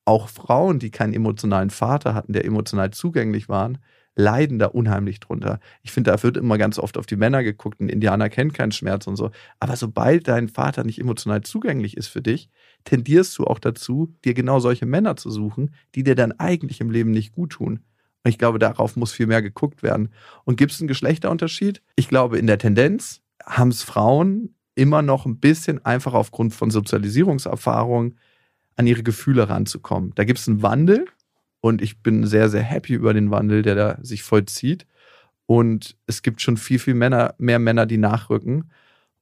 [0.05, 3.79] Auch Frauen, die keinen emotionalen Vater hatten, der emotional zugänglich waren,
[4.15, 5.59] leiden da unheimlich drunter.
[5.81, 7.81] Ich finde, da wird immer ganz oft auf die Männer geguckt.
[7.81, 9.31] Ein Indianer kennt keinen Schmerz und so.
[9.59, 12.49] Aber sobald dein Vater nicht emotional zugänglich ist für dich,
[12.85, 16.91] tendierst du auch dazu, dir genau solche Männer zu suchen, die dir dann eigentlich im
[16.91, 17.81] Leben nicht gut tun.
[18.23, 20.09] Und ich glaube, darauf muss viel mehr geguckt werden.
[20.45, 21.81] Und gibt es einen Geschlechterunterschied?
[21.95, 26.69] Ich glaube, in der Tendenz haben es Frauen immer noch ein bisschen einfacher aufgrund von
[26.69, 28.17] Sozialisierungserfahrungen
[28.75, 30.11] an ihre Gefühle ranzukommen.
[30.15, 31.05] Da gibt es einen Wandel
[31.61, 34.85] und ich bin sehr, sehr happy über den Wandel, der da sich vollzieht.
[35.45, 38.71] Und es gibt schon viel, viel Männer, mehr Männer, die nachrücken.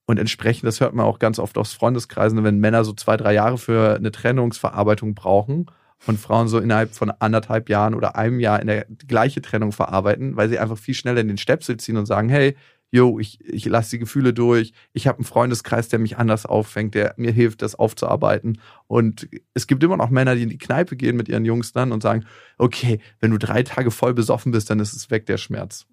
[0.06, 3.34] Und entsprechend, das hört man auch ganz oft aus Freundeskreisen, wenn Männer so zwei, drei
[3.34, 5.68] Jahre für eine Trennungsverarbeitung brauchen
[6.06, 10.36] und Frauen so innerhalb von anderthalb Jahren oder einem Jahr in der gleiche Trennung verarbeiten,
[10.36, 12.58] weil sie einfach viel schneller in den Stepsel ziehen und sagen, hey,
[12.94, 16.94] yo, ich, ich lasse die Gefühle durch, ich habe einen Freundeskreis, der mich anders auffängt,
[16.94, 18.60] der mir hilft, das aufzuarbeiten.
[18.86, 21.92] Und es gibt immer noch Männer, die in die Kneipe gehen mit ihren Jungs dann
[21.92, 22.26] und sagen,
[22.60, 25.88] okay, wenn du drei Tage voll besoffen bist, dann ist es weg, der Schmerz.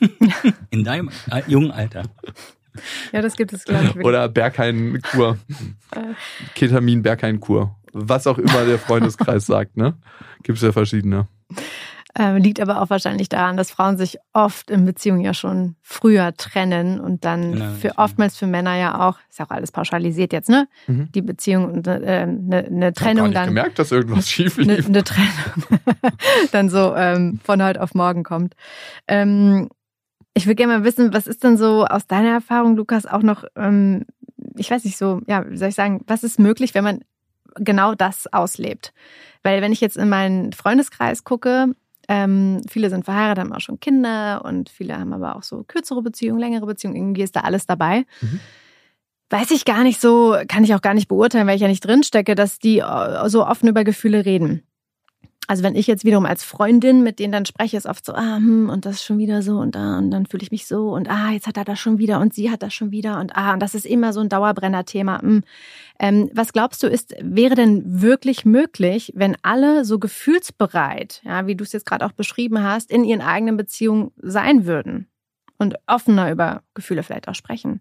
[0.70, 1.10] In deinem
[1.48, 2.04] jungen Alter.
[3.12, 3.88] Ja, das gibt es, glaube ich.
[3.88, 4.06] Wirklich.
[4.06, 5.38] Oder Berghain-Kur.
[6.54, 7.74] Ketamin-Berghain-Kur.
[7.92, 9.96] Was auch immer der Freundeskreis sagt, ne?
[10.44, 11.26] Gibt es ja verschiedene.
[12.18, 16.34] Ähm, liegt aber auch wahrscheinlich daran, dass Frauen sich oft in Beziehungen ja schon früher
[16.36, 17.94] trennen und dann Genau, für ja.
[17.98, 20.66] oftmals für Männer ja auch, ist ja auch alles pauschalisiert jetzt, ne?
[20.88, 21.12] Mhm.
[21.12, 23.48] Die Beziehung und äh, eine, eine Ich hab gar Trennung nicht dann.
[23.48, 24.86] gemerkt, dass irgendwas schief eine, lief.
[24.86, 25.30] eine Trennung
[26.52, 28.54] dann so ähm, von heute auf morgen kommt.
[29.06, 29.68] Ähm,
[30.34, 33.44] ich würde gerne mal wissen, was ist denn so aus deiner Erfahrung, Lukas, auch noch,
[33.56, 34.04] ähm,
[34.56, 37.00] ich weiß nicht so, ja, wie soll ich sagen, was ist möglich, wenn man
[37.56, 38.92] genau das auslebt?
[39.42, 41.74] Weil wenn ich jetzt in meinen Freundeskreis gucke,
[42.08, 46.02] ähm, viele sind verheiratet, haben auch schon Kinder und viele haben aber auch so kürzere
[46.02, 48.06] Beziehungen, längere Beziehungen, irgendwie ist da alles dabei.
[48.20, 48.40] Mhm.
[49.30, 51.84] Weiß ich gar nicht so, kann ich auch gar nicht beurteilen, weil ich ja nicht
[51.84, 54.62] drinstecke, dass die äh, so offen über Gefühle reden.
[55.50, 58.36] Also wenn ich jetzt wiederum als Freundin mit denen dann spreche, ist oft so, ah,
[58.36, 60.94] hm, und das ist schon wieder so und da und dann fühle ich mich so
[60.94, 63.34] und ah, jetzt hat er das schon wieder und sie hat das schon wieder und
[63.34, 65.22] ah, und das ist immer so ein Dauerbrenner-Thema.
[65.22, 65.42] Hm.
[65.98, 71.56] Ähm, was glaubst du, ist, wäre denn wirklich möglich, wenn alle so gefühlsbereit, ja, wie
[71.56, 75.08] du es jetzt gerade auch beschrieben hast, in ihren eigenen Beziehungen sein würden
[75.56, 77.80] und offener über Gefühle vielleicht auch sprechen?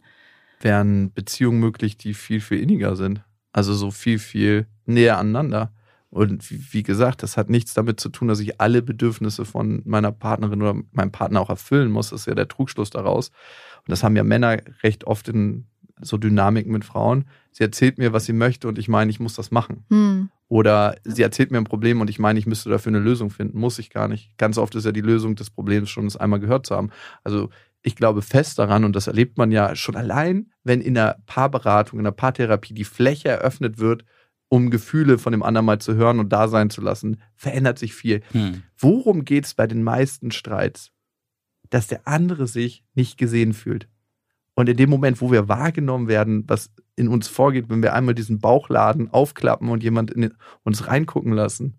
[0.61, 3.23] Wären Beziehungen möglich, die viel, viel inniger sind.
[3.51, 5.73] Also so viel, viel näher aneinander.
[6.09, 10.11] Und wie, gesagt, das hat nichts damit zu tun, dass ich alle Bedürfnisse von meiner
[10.11, 12.11] Partnerin oder meinem Partner auch erfüllen muss.
[12.11, 13.29] Das ist ja der Trugschluss daraus.
[13.79, 15.65] Und das haben ja Männer recht oft in
[16.01, 17.25] so Dynamiken mit Frauen.
[17.51, 19.83] Sie erzählt mir, was sie möchte und ich meine, ich muss das machen.
[19.89, 20.29] Hm.
[20.47, 23.59] Oder sie erzählt mir ein Problem und ich meine, ich müsste dafür eine Lösung finden.
[23.59, 24.37] Muss ich gar nicht.
[24.37, 26.91] Ganz oft ist ja die Lösung des Problems schon, es einmal gehört zu haben.
[27.23, 27.49] Also
[27.81, 31.99] ich glaube fest daran und das erlebt man ja schon allein, wenn in der Paarberatung,
[31.99, 34.05] in der Paartherapie die Fläche eröffnet wird,
[34.49, 37.93] um Gefühle von dem anderen mal zu hören und da sein zu lassen, verändert sich
[37.93, 38.21] viel.
[38.31, 38.63] Hm.
[38.77, 40.91] Worum geht es bei den meisten Streits?
[41.69, 43.89] Dass der andere sich nicht gesehen fühlt.
[44.55, 48.15] Und in dem Moment, wo wir wahrgenommen werden, was in uns vorgeht, wenn wir einmal
[48.15, 50.33] diesen Bauchladen aufklappen und jemand in
[50.63, 51.75] uns reingucken lassen,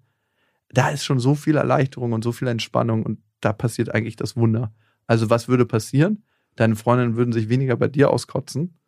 [0.68, 4.36] da ist schon so viel Erleichterung und so viel Entspannung und da passiert eigentlich das
[4.36, 4.72] Wunder.
[5.06, 6.24] Also was würde passieren?
[6.54, 8.78] Deine Freundinnen würden sich weniger bei dir auskotzen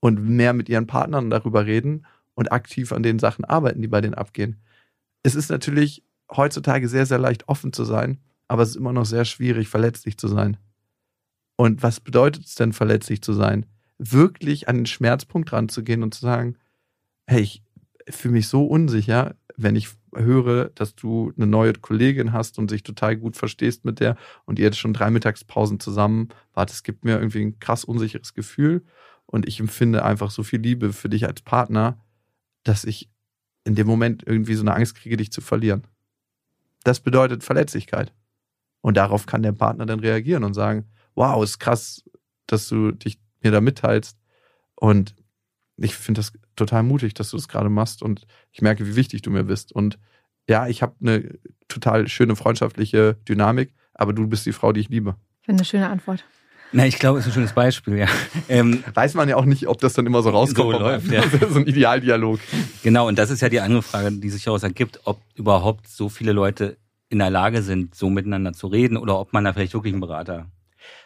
[0.00, 2.04] und mehr mit ihren Partnern darüber reden
[2.34, 4.56] und aktiv an den Sachen arbeiten, die bei denen abgehen.
[5.22, 8.18] Es ist natürlich heutzutage sehr, sehr leicht offen zu sein,
[8.48, 10.56] aber es ist immer noch sehr schwierig, verletzlich zu sein.
[11.56, 13.66] Und was bedeutet es denn, verletzlich zu sein?
[13.98, 16.56] Wirklich an den Schmerzpunkt ranzugehen und zu sagen,
[17.26, 17.62] hey, ich
[18.08, 22.82] fühle mich so unsicher, wenn ich höre, dass du eine neue Kollegin hast und sich
[22.82, 26.70] total gut verstehst mit der und ihr jetzt schon drei Mittagspausen zusammen wart.
[26.70, 28.82] Es gibt mir irgendwie ein krass unsicheres Gefühl
[29.26, 31.98] und ich empfinde einfach so viel Liebe für dich als Partner,
[32.64, 33.10] dass ich
[33.64, 35.84] in dem Moment irgendwie so eine Angst kriege, dich zu verlieren.
[36.84, 38.12] Das bedeutet Verletzlichkeit.
[38.80, 42.04] Und darauf kann der Partner dann reagieren und sagen, wow, ist krass,
[42.46, 44.18] dass du dich mir da mitteilst.
[44.74, 45.14] Und
[45.76, 48.02] ich finde das total mutig, dass du das gerade machst.
[48.02, 49.72] Und ich merke, wie wichtig du mir bist.
[49.72, 49.98] Und
[50.48, 51.38] ja, ich habe eine
[51.68, 55.16] total schöne freundschaftliche Dynamik, aber du bist die Frau, die ich liebe.
[55.40, 56.24] Finde eine schöne Antwort.
[56.72, 58.06] Na, ich glaube, es ist ein schönes Beispiel, ja.
[58.48, 60.72] Ähm, Weiß man ja auch nicht, ob das dann immer so rauskommt.
[60.72, 61.20] So läuft, ja.
[61.20, 62.40] Das ist so ein Idealdialog.
[62.82, 66.08] Genau, und das ist ja die andere Frage, die sich daraus ergibt, ob überhaupt so
[66.08, 66.78] viele Leute
[67.10, 70.00] in der Lage sind, so miteinander zu reden oder ob man da vielleicht wirklich einen
[70.00, 70.46] Berater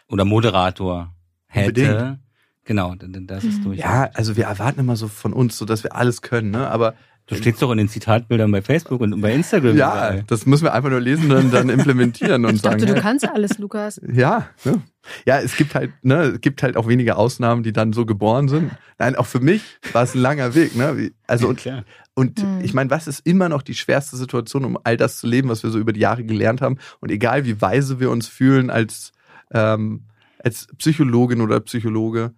[0.07, 1.13] oder Moderator
[1.47, 1.67] hätte.
[1.67, 2.19] Unbedingt.
[2.63, 3.79] Genau, das ist durch.
[3.79, 6.69] Ja, also wir erwarten immer so von uns, so dass wir alles können, ne?
[6.69, 6.95] Aber
[7.27, 9.75] Du stehst doch in den Zitatbildern bei Facebook und bei Instagram.
[9.75, 10.23] ja, überall.
[10.27, 12.95] das müssen wir einfach nur lesen und dann implementieren und Ich dachte, sagen.
[12.95, 13.99] du kannst alles, Lukas.
[14.13, 14.81] Ja, ne?
[15.25, 18.47] ja, es gibt halt, ne, es gibt halt auch wenige Ausnahmen, die dann so geboren
[18.47, 18.71] sind.
[18.97, 19.61] Nein, auch für mich
[19.91, 21.11] war es ein langer Weg, ne?
[21.27, 21.83] Also und, klar.
[22.13, 22.61] und Hm.
[22.63, 25.63] ich meine, was ist immer noch die schwerste Situation, um all das zu leben, was
[25.63, 26.77] wir so über die Jahre gelernt haben?
[27.01, 29.11] Und egal wie weise wir uns fühlen als
[29.51, 30.05] ähm,
[30.41, 32.33] als Psychologin oder Psychologe,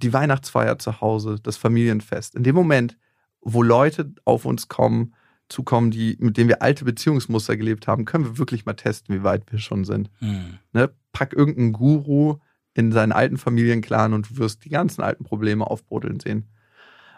[0.00, 2.36] die Weihnachtsfeier zu Hause, das Familienfest.
[2.36, 2.98] In dem Moment,
[3.42, 5.14] wo Leute auf uns kommen,
[5.48, 9.22] zukommen, die, mit denen wir alte Beziehungsmuster gelebt haben, können wir wirklich mal testen, wie
[9.22, 10.10] weit wir schon sind.
[10.18, 10.58] Hm.
[10.72, 10.90] Ne?
[11.12, 12.38] Pack irgendeinen Guru
[12.74, 16.48] in seinen alten Familienclan und du wirst die ganzen alten Probleme aufbrodeln sehen.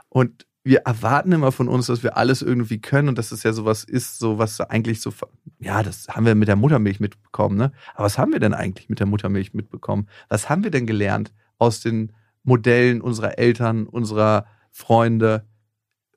[0.09, 3.53] Und wir erwarten immer von uns, dass wir alles irgendwie können und dass es ja
[3.53, 5.13] sowas ist, so was eigentlich so,
[5.61, 7.71] ja, das haben wir mit der Muttermilch mitbekommen, ne?
[7.95, 10.09] Aber was haben wir denn eigentlich mit der Muttermilch mitbekommen?
[10.31, 12.13] Was haben wir denn gelernt aus den
[12.45, 15.45] Modellen unserer Eltern, unserer Freunde?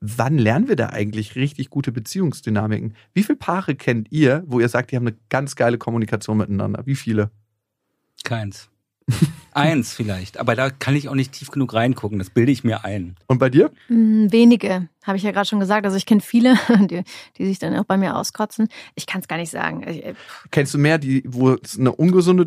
[0.00, 2.94] Wann lernen wir da eigentlich richtig gute Beziehungsdynamiken?
[3.14, 6.82] Wie viele Paare kennt ihr, wo ihr sagt, die haben eine ganz geile Kommunikation miteinander?
[6.86, 7.30] Wie viele?
[8.24, 8.70] Keins.
[9.52, 12.84] Eins vielleicht, aber da kann ich auch nicht tief genug reingucken, das bilde ich mir
[12.84, 13.16] ein.
[13.26, 13.72] Und bei dir?
[13.86, 15.86] Hm, wenige, habe ich ja gerade schon gesagt.
[15.86, 16.56] Also ich kenne viele,
[16.90, 17.02] die,
[17.38, 18.68] die, sich dann auch bei mir auskotzen.
[18.94, 19.82] Ich kann es gar nicht sagen.
[19.82, 20.14] Äh,
[20.50, 22.44] Kennst du mehr, die, wo es eine ungesunde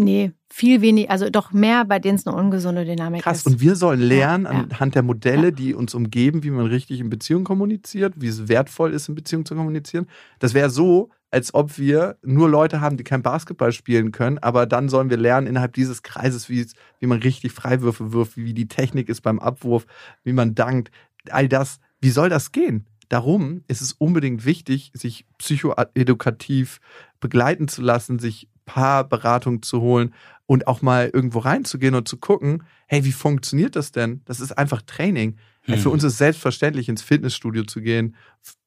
[0.00, 3.38] Nee, viel weniger, also doch mehr, bei denen es eine ungesunde Dynamik Krass.
[3.38, 3.46] ist.
[3.46, 4.58] Und wir sollen lernen Ja, ja.
[4.60, 5.50] anhand der Modelle, Ja.
[5.50, 9.44] die uns umgeben, wie man richtig in Beziehung kommuniziert, wie es wertvoll ist, in Beziehung
[9.44, 10.06] zu kommunizieren.
[10.38, 14.66] Das wäre so, als ob wir nur Leute haben, die kein Basketball spielen können, aber
[14.66, 18.54] dann sollen wir lernen innerhalb dieses Kreises, wie, es, wie man richtig Freiwürfe wirft, wie
[18.54, 19.84] die Technik ist beim Abwurf,
[20.22, 20.92] wie man dankt.
[21.30, 22.86] All das, wie soll das gehen?
[23.08, 26.80] Darum ist es unbedingt wichtig, sich psychoedukativ
[27.20, 30.12] begleiten zu lassen, sich Paarberatung zu holen
[30.46, 34.20] und auch mal irgendwo reinzugehen und zu gucken, hey, wie funktioniert das denn?
[34.26, 35.36] Das ist einfach Training.
[35.62, 35.82] Hey, Hm.
[35.82, 38.14] Für uns ist es selbstverständlich, ins Fitnessstudio zu gehen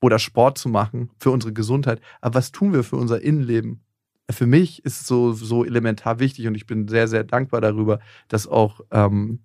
[0.02, 2.02] oder Sport zu machen für unsere Gesundheit.
[2.20, 3.82] Aber was tun wir für unser Innenleben?
[4.30, 8.00] Für mich ist es so, so elementar wichtig und ich bin sehr, sehr dankbar darüber,
[8.28, 9.40] dass auch ähm,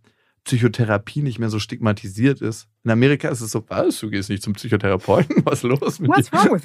[0.45, 2.69] Psychotherapie nicht mehr so stigmatisiert ist.
[2.85, 5.45] In Amerika ist es so, was, du gehst nicht zum Psychotherapeuten?
[5.45, 6.39] Was ist los mit What's dir?
[6.39, 6.65] wrong with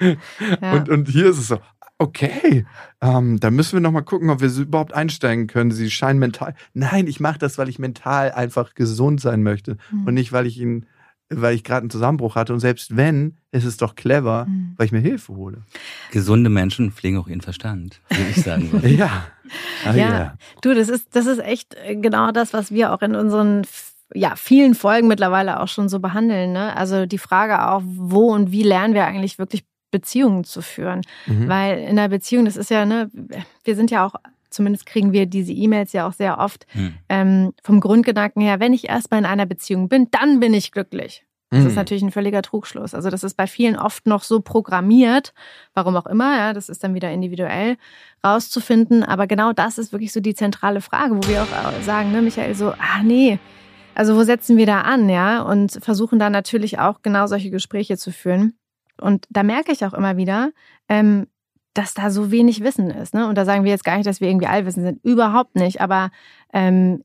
[0.00, 0.16] you?
[0.62, 0.72] ja.
[0.74, 1.58] Und, und hier ist es so,
[2.04, 2.64] okay,
[3.00, 5.70] ähm, da müssen wir nochmal gucken, ob wir so überhaupt einsteigen können.
[5.70, 6.54] Sie scheinen mental.
[6.72, 10.06] Nein, ich mache das, weil ich mental einfach gesund sein möchte Mhm.
[10.06, 10.86] und nicht, weil ich ihn,
[11.30, 12.52] weil ich gerade einen Zusammenbruch hatte.
[12.52, 14.74] Und selbst wenn, ist es doch clever, Mhm.
[14.76, 15.62] weil ich mir Hilfe hole.
[16.12, 18.70] Gesunde Menschen pflegen auch ihren Verstand, würde ich sagen.
[18.72, 18.88] würde.
[19.04, 19.26] Ja.
[19.84, 20.34] Ah, Ja.
[20.62, 23.62] Du, das ist, das ist echt äh, genau das, was wir auch in unseren
[24.14, 26.52] ja, vielen Folgen mittlerweile auch schon so behandeln.
[26.52, 26.76] Ne?
[26.76, 29.64] Also die Frage auch, wo und wie lernen wir eigentlich wirklich
[29.98, 31.02] Beziehungen zu führen?
[31.26, 31.48] Mhm.
[31.48, 33.10] Weil in einer Beziehung, das ist ja, ne,
[33.64, 34.14] wir sind ja auch,
[34.50, 36.94] zumindest kriegen wir diese E-Mails ja auch sehr oft Hm.
[37.08, 41.24] ähm, vom Grundgedanken her, wenn ich erstmal in einer Beziehung bin, dann bin ich glücklich.
[41.50, 41.68] Das Mhm.
[41.68, 42.94] ist natürlich ein völliger Trugschluss.
[42.94, 45.32] Also das ist bei vielen oft noch so programmiert,
[45.74, 47.76] warum auch immer, ja, das ist dann wieder individuell
[48.24, 49.04] rauszufinden.
[49.04, 52.54] Aber genau das ist wirklich so die zentrale Frage, wo wir auch sagen, ne, Michael,
[52.54, 53.38] so, ah nee,
[53.94, 55.42] also wo setzen wir da an, ja?
[55.42, 58.54] Und versuchen da natürlich auch genau solche Gespräche zu führen.
[59.00, 60.52] Und da merke ich auch immer wieder,
[60.88, 61.26] ähm,
[61.74, 63.14] dass da so wenig Wissen ist.
[63.14, 63.28] Ne?
[63.28, 65.04] Und da sagen wir jetzt gar nicht, dass wir irgendwie allwissend sind.
[65.04, 65.80] Überhaupt nicht.
[65.80, 66.10] Aber
[66.52, 67.02] ähm,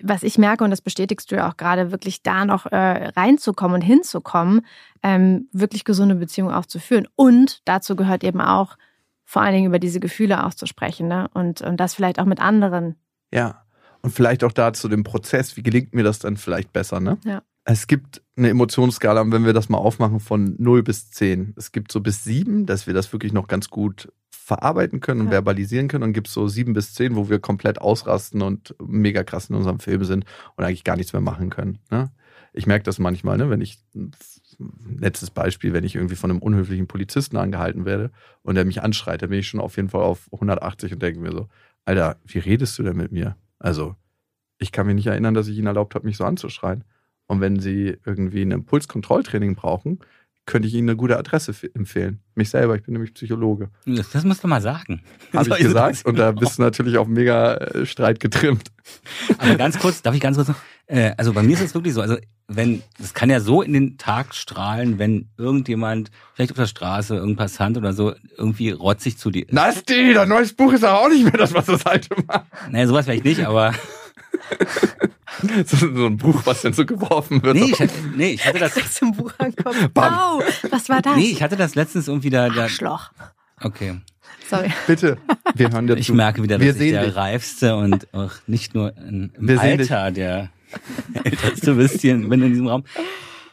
[0.00, 3.76] was ich merke, und das bestätigst du ja auch gerade, wirklich da noch äh, reinzukommen
[3.76, 4.64] und hinzukommen,
[5.02, 7.06] ähm, wirklich gesunde Beziehungen auch zu führen.
[7.16, 8.76] Und dazu gehört eben auch,
[9.24, 11.08] vor allen Dingen über diese Gefühle auch zu sprechen.
[11.08, 11.28] Ne?
[11.34, 12.96] Und, und das vielleicht auch mit anderen.
[13.30, 13.62] Ja.
[14.00, 17.18] Und vielleicht auch dazu dem Prozess, wie gelingt mir das dann vielleicht besser, ne?
[17.24, 17.42] Ja.
[17.70, 21.52] Es gibt eine Emotionsskala, wenn wir das mal aufmachen, von 0 bis 10.
[21.58, 25.26] Es gibt so bis 7, dass wir das wirklich noch ganz gut verarbeiten können und
[25.26, 25.32] Ja.
[25.32, 26.04] verbalisieren können.
[26.04, 29.80] Und gibt so 7 bis 10, wo wir komplett ausrasten und mega krass in unserem
[29.80, 30.24] Film sind
[30.56, 31.78] und eigentlich gar nichts mehr machen können.
[31.90, 32.10] Ne?
[32.54, 33.50] Ich merke das manchmal, ne?
[33.50, 33.78] wenn ich,
[34.98, 38.10] letztes Beispiel, wenn ich irgendwie von einem unhöflichen Polizisten angehalten werde
[38.40, 41.20] und der mich anschreit, dann bin ich schon auf jeden Fall auf 180 und denke
[41.20, 41.48] mir so,
[41.84, 43.36] Alter, wie redest du denn mit mir?
[43.58, 43.94] Also,
[44.56, 46.84] ich kann mich nicht erinnern, dass ich ihnen erlaubt habe, mich so anzuschreien.
[47.28, 50.00] Und wenn sie irgendwie ein Impulskontrolltraining brauchen,
[50.48, 52.20] könnte ich ihnen eine gute Adresse empfehlen.
[52.34, 53.68] Mich selber, ich bin nämlich Psychologe.
[53.84, 55.02] Das, das musst du mal sagen.
[55.34, 56.04] Habe ich gesagt.
[56.06, 58.72] Und da bist du natürlich auf mega äh, Streit getrimmt.
[59.36, 60.56] Aber ganz kurz, darf ich ganz kurz noch?
[60.86, 62.16] Äh, also bei mir ist es wirklich so, also
[62.48, 67.14] wenn, das kann ja so in den Tag strahlen, wenn irgendjemand, vielleicht auf der Straße,
[67.14, 69.44] irgendein Passant oder so, irgendwie rotzig zu dir.
[69.50, 72.46] Nasti, dein neues Buch ist aber auch nicht mehr das, was das alte war.
[72.70, 73.74] Naja, sowas vielleicht nicht, aber
[75.66, 77.54] So, so ein Buch, was dann so geworfen wird.
[77.54, 79.88] nee, ich, hatte- nee, ich hatte das, Zum Buch ankommen.
[79.94, 80.12] Bam.
[80.12, 81.14] Au, was war das?
[81.16, 83.12] nee, ich hatte das letztens irgendwie da, da Arschloch.
[83.62, 84.00] okay.
[84.50, 84.72] Sorry.
[84.88, 85.18] Bitte,
[85.54, 86.14] wir hören dir Ich zu.
[86.14, 87.14] merke wieder, wir dass ich der dich.
[87.16, 89.60] reifste und auch nicht nur in, im Wir.
[89.60, 90.50] Alter der
[91.22, 92.84] älteste bist hier bin in diesem Raum.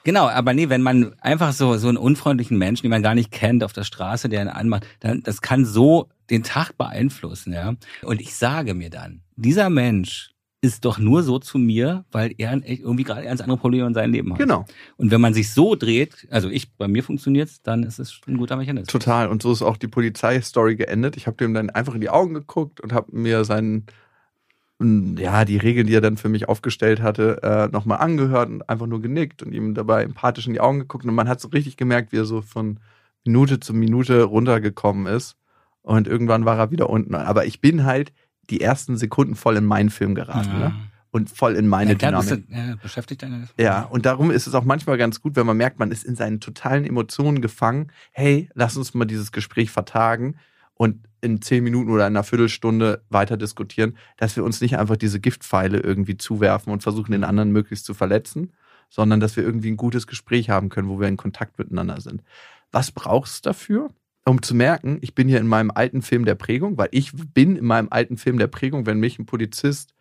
[0.05, 3.31] Genau, aber nee, wenn man einfach so so einen unfreundlichen Menschen, den man gar nicht
[3.31, 7.73] kennt, auf der Straße, der ihn anmacht, dann das kann so den Tag beeinflussen, ja.
[8.01, 10.31] Und ich sage mir dann, dieser Mensch
[10.65, 14.13] ist doch nur so zu mir, weil er irgendwie gerade ganz andere Probleme in seinem
[14.13, 14.39] Leben hat.
[14.39, 14.65] Genau,
[14.97, 18.37] Und wenn man sich so dreht, also ich, bei mir funktioniert's, dann ist es ein
[18.37, 18.91] guter Mechanismus.
[18.91, 19.27] total.
[19.27, 21.17] Und so ist auch die Polizeistory geendet.
[21.17, 23.85] Ich habe dem dann einfach in die Augen geguckt und habe mir seinen,
[24.81, 28.87] ja, die Regeln, die er dann für mich aufgestellt hatte, äh, nochmal angehört und einfach
[28.87, 31.05] nur genickt und ihm dabei empathisch in die Augen geguckt.
[31.05, 32.79] Und man hat so richtig gemerkt, wie er so von
[33.23, 35.37] Minute zu Minute runtergekommen ist.
[35.81, 37.13] Und irgendwann war er wieder unten.
[37.13, 38.11] Aber ich bin halt
[38.49, 40.49] die ersten Sekunden voll in meinen Film geraten.
[40.49, 40.69] Ja.
[40.69, 40.75] Ne?
[41.11, 42.49] Und voll in meine ja, klar, Dynamik.
[42.49, 43.47] du, ja, beschäftigt deine.
[43.57, 46.17] Ja, und darum ist es auch manchmal ganz gut, wenn man merkt, man ist in
[46.17, 47.91] seinen totalen Emotionen gefangen.
[48.11, 50.35] Hey, lass uns mal dieses Gespräch vertagen
[50.73, 55.19] und in zehn Minuten oder einer Viertelstunde weiter diskutieren, dass wir uns nicht einfach diese
[55.21, 58.51] Giftpfeile irgendwie zuwerfen und versuchen, den anderen möglichst zu verletzen,
[58.89, 62.23] sondern dass wir irgendwie ein gutes Gespräch haben können, wo wir in Kontakt miteinander sind.
[62.71, 63.89] Was brauchst du dafür?
[64.27, 67.55] Um zu merken, ich bin hier in meinem alten Film der Prägung, weil ich bin
[67.55, 69.93] in meinem alten Film der Prägung, wenn mich ein Polizist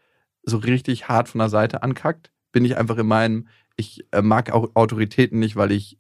[0.43, 4.51] so richtig hart von der Seite ankackt, bin ich einfach in meinem, ich äh, mag
[4.51, 5.99] auch Autoritäten nicht, weil ich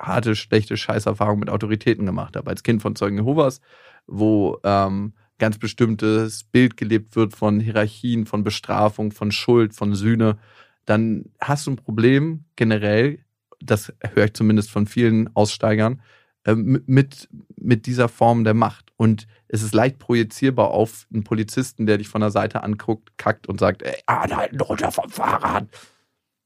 [0.00, 2.50] harte, schlechte Scheißerfahrungen mit Autoritäten gemacht habe.
[2.50, 3.60] Als Kind von Zeugen Jehovas,
[4.06, 10.38] wo ähm, ganz bestimmtes Bild gelebt wird von Hierarchien, von Bestrafung, von Schuld, von Sühne,
[10.86, 13.20] dann hast du ein Problem generell,
[13.60, 16.00] das höre ich zumindest von vielen Aussteigern,
[16.44, 18.92] äh, mit, mit dieser Form der Macht.
[18.96, 23.46] Und es ist leicht projizierbar auf einen Polizisten, der dich von der Seite anguckt, kackt
[23.46, 25.66] und sagt, ey, anhalten runter vom Fahrrad.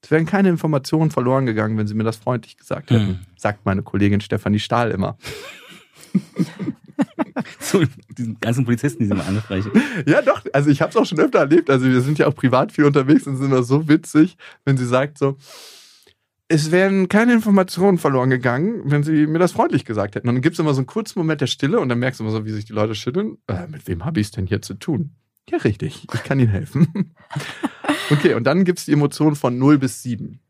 [0.03, 3.19] Es wären keine Informationen verloren gegangen, wenn sie mir das freundlich gesagt hätten, mhm.
[3.37, 5.17] sagt meine Kollegin Stefanie Stahl immer.
[7.59, 9.71] so diesen ganzen Polizisten, die sie mal ansprechen.
[10.07, 10.43] Ja, doch.
[10.53, 11.71] Also ich habe es auch schon öfter erlebt.
[11.71, 14.87] Also wir sind ja auch privat viel unterwegs und sind immer so witzig, wenn sie
[14.87, 15.37] sagt so,
[16.49, 20.29] es wären keine Informationen verloren gegangen, wenn sie mir das freundlich gesagt hätten.
[20.29, 22.25] Und dann gibt es immer so einen kurzen Moment der Stille und dann merkst du
[22.25, 23.39] immer so, wie sich die Leute schütteln.
[23.47, 25.15] Äh, mit wem habe ich es denn hier zu tun?
[25.49, 26.07] Ja, richtig.
[26.13, 27.15] Ich kann Ihnen helfen.
[28.11, 30.41] okay, und dann gibt es die Emotionen von 0 bis 7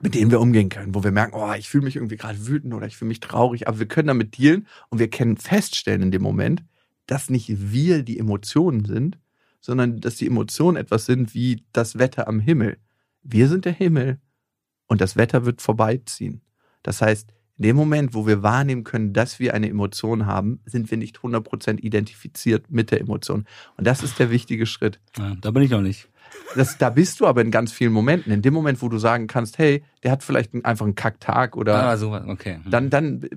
[0.00, 2.74] mit denen wir umgehen können, wo wir merken, oh, ich fühle mich irgendwie gerade wütend
[2.74, 6.10] oder ich fühle mich traurig, aber wir können damit dealen und wir können feststellen in
[6.10, 6.62] dem Moment,
[7.06, 9.18] dass nicht wir die Emotionen sind,
[9.60, 12.78] sondern dass die Emotionen etwas sind wie das Wetter am Himmel.
[13.22, 14.20] Wir sind der Himmel
[14.88, 16.42] und das Wetter wird vorbeiziehen.
[16.82, 20.90] Das heißt, in dem Moment, wo wir wahrnehmen können, dass wir eine Emotion haben, sind
[20.90, 23.46] wir nicht 100% identifiziert mit der Emotion.
[23.76, 25.00] Und das ist der wichtige Schritt.
[25.18, 26.08] Ja, da bin ich noch nicht.
[26.54, 28.32] Das, da bist du aber in ganz vielen Momenten.
[28.32, 31.82] In dem Moment, wo du sagen kannst, hey, der hat vielleicht einfach einen Kacktag oder.
[31.82, 32.60] Ah, so, okay.
[32.62, 32.70] Hm.
[32.70, 33.28] Dann, dann,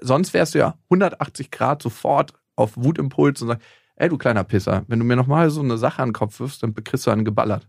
[0.00, 3.64] sonst wärst du ja 180 Grad sofort auf Wutimpuls und sagst,
[3.96, 6.62] ey, du kleiner Pisser, wenn du mir nochmal so eine Sache an den Kopf wirfst,
[6.62, 7.68] dann kriegst du einen geballert.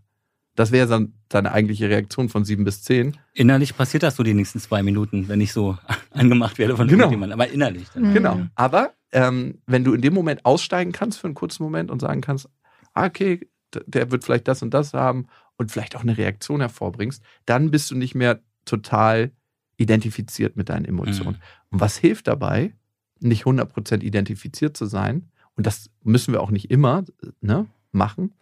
[0.54, 3.16] Das wäre dann deine eigentliche Reaktion von sieben bis zehn.
[3.32, 5.76] Innerlich passiert das so die nächsten zwei Minuten, wenn ich so
[6.10, 7.10] angemacht werde von genau.
[7.10, 7.40] jemandem.
[7.40, 7.88] Aber innerlich.
[7.92, 8.10] Dann.
[8.10, 8.14] Mhm.
[8.14, 8.40] Genau.
[8.54, 12.20] Aber ähm, wenn du in dem Moment aussteigen kannst für einen kurzen Moment und sagen
[12.20, 12.48] kannst,
[12.94, 13.48] ah, okay,
[13.86, 15.26] der wird vielleicht das und das haben
[15.56, 19.32] und vielleicht auch eine Reaktion hervorbringst, dann bist du nicht mehr total
[19.76, 21.36] identifiziert mit deinen Emotionen.
[21.36, 21.70] Mhm.
[21.70, 22.74] Und was hilft dabei,
[23.18, 27.04] nicht 100% identifiziert zu sein, und das müssen wir auch nicht immer
[27.40, 28.34] ne, machen,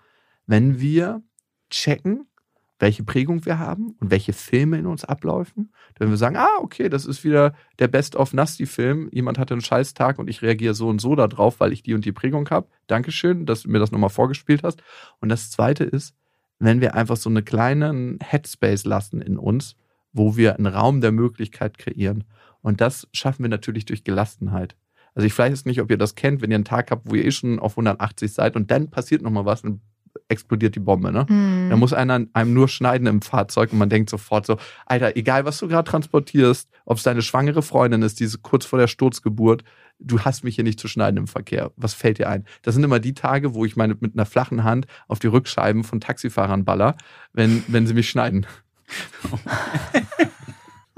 [0.46, 1.22] wenn wir
[1.72, 2.26] checken,
[2.78, 5.72] welche Prägung wir haben und welche Filme in uns ablaufen.
[5.98, 10.28] Wenn wir sagen, ah, okay, das ist wieder der Best-of-Nasty-Film, jemand hatte einen Scheißtag und
[10.28, 12.66] ich reagiere so und so darauf, weil ich die und die Prägung habe.
[12.88, 14.82] Dankeschön, dass du mir das nochmal vorgespielt hast.
[15.20, 16.14] Und das Zweite ist,
[16.58, 19.76] wenn wir einfach so einen kleinen Headspace lassen in uns,
[20.12, 22.24] wo wir einen Raum der Möglichkeit kreieren.
[22.62, 24.76] Und das schaffen wir natürlich durch Gelassenheit.
[25.14, 27.24] Also ich weiß nicht, ob ihr das kennt, wenn ihr einen Tag habt, wo ihr
[27.24, 29.80] eh schon auf 180 seid und dann passiert nochmal was, dann
[30.28, 31.12] explodiert die Bombe.
[31.12, 31.26] Ne?
[31.28, 31.70] Mhm.
[31.70, 35.44] Da muss einer einem nur schneiden im Fahrzeug und man denkt sofort so, Alter, egal
[35.44, 39.64] was du gerade transportierst, ob es deine schwangere Freundin ist, diese kurz vor der Sturzgeburt,
[39.98, 41.72] du hast mich hier nicht zu schneiden im Verkehr.
[41.76, 42.44] Was fällt dir ein?
[42.62, 45.84] Das sind immer die Tage, wo ich meine mit einer flachen Hand auf die Rückscheiben
[45.84, 46.96] von Taxifahrern baller,
[47.32, 48.46] wenn, wenn sie mich schneiden.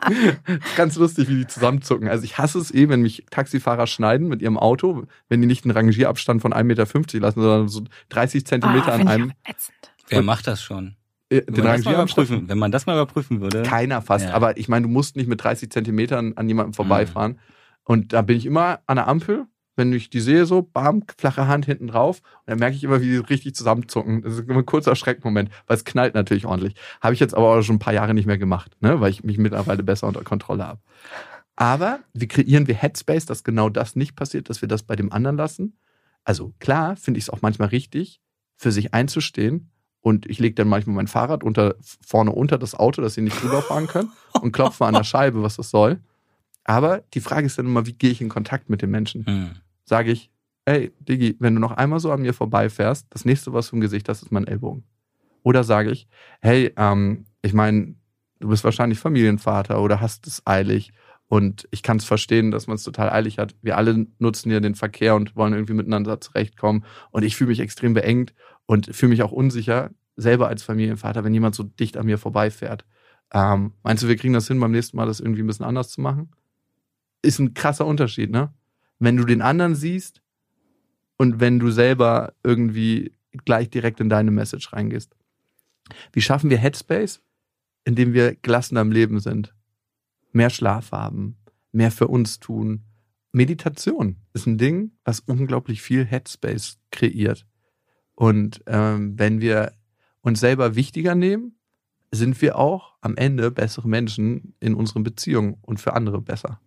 [0.77, 2.09] ganz lustig, wie die zusammenzucken.
[2.09, 5.65] Also ich hasse es eh, wenn mich Taxifahrer schneiden mit ihrem Auto, wenn die nicht
[5.65, 6.87] einen Rangierabstand von 1,50 Meter
[7.21, 9.33] lassen, sondern so 30 Zentimeter oh, an einem.
[10.09, 10.97] Wer macht das schon?
[11.31, 12.49] Äh, den Rangierabstand.
[12.49, 13.63] Wenn man das mal überprüfen würde.
[13.63, 14.27] Keiner fast.
[14.27, 14.35] Ja.
[14.35, 17.33] Aber ich meine, du musst nicht mit 30 Zentimetern an jemandem vorbeifahren.
[17.33, 17.39] Mhm.
[17.85, 19.47] Und da bin ich immer an der Ampel
[19.77, 22.21] wenn ich die sehe, so, bam, flache Hand hinten drauf.
[22.21, 24.23] Und dann merke ich immer, wie die richtig zusammenzucken.
[24.23, 26.75] Das ist ein kurzer Schreckmoment, weil es knallt natürlich ordentlich.
[27.01, 29.01] Habe ich jetzt aber auch schon ein paar Jahre nicht mehr gemacht, ne?
[29.01, 30.81] weil ich mich mittlerweile besser unter Kontrolle habe.
[31.57, 35.13] Aber wie kreieren wir Headspace, dass genau das nicht passiert, dass wir das bei dem
[35.13, 35.77] anderen lassen?
[36.25, 38.21] Also klar, finde ich es auch manchmal richtig,
[38.57, 39.71] für sich einzustehen.
[40.01, 43.43] Und ich lege dann manchmal mein Fahrrad unter, vorne unter das Auto, dass sie nicht
[43.43, 46.01] drüber fahren können und klopfe an der Scheibe, was das soll.
[46.65, 49.25] Aber die Frage ist dann immer, wie gehe ich in Kontakt mit den Menschen?
[49.27, 50.31] Mhm sage ich,
[50.65, 53.81] ey, Digi, wenn du noch einmal so an mir vorbeifährst, das nächste, was du im
[53.81, 54.85] Gesicht hast, ist mein Ellbogen.
[55.43, 56.09] Oder sage ich,
[56.41, 57.95] hey, ähm, ich meine,
[58.41, 60.93] du bist wahrscheinlich Familienvater oder hast es eilig
[61.29, 63.55] und ich kann es verstehen, dass man es total eilig hat.
[63.61, 67.61] Wir alle nutzen ja den Verkehr und wollen irgendwie miteinander zurechtkommen und ich fühle mich
[67.61, 68.35] extrem beengt
[68.67, 72.85] und fühle mich auch unsicher, selber als Familienvater, wenn jemand so dicht an mir vorbeifährt.
[73.33, 75.91] Ähm, meinst du, wir kriegen das hin, beim nächsten Mal das irgendwie ein bisschen anders
[75.91, 76.31] zu machen?
[77.23, 78.53] Ist ein krasser Unterschied, ne?
[79.05, 80.23] Wenn du den anderen siehst
[81.17, 83.13] und wenn du selber irgendwie
[83.45, 85.17] gleich direkt in deine Message reingehst.
[86.13, 87.21] Wie schaffen wir Headspace?
[87.85, 89.55] Indem wir gelassener im Leben sind,
[90.33, 91.37] mehr Schlaf haben,
[91.73, 92.85] mehr für uns tun.
[93.33, 97.47] Meditation ist ein Ding, was unglaublich viel Headspace kreiert.
[98.15, 99.73] Und ähm, wenn wir
[100.23, 101.59] uns selber wichtiger nehmen,
[102.11, 106.61] sind wir auch am Ende bessere Menschen in unseren Beziehungen und für andere besser.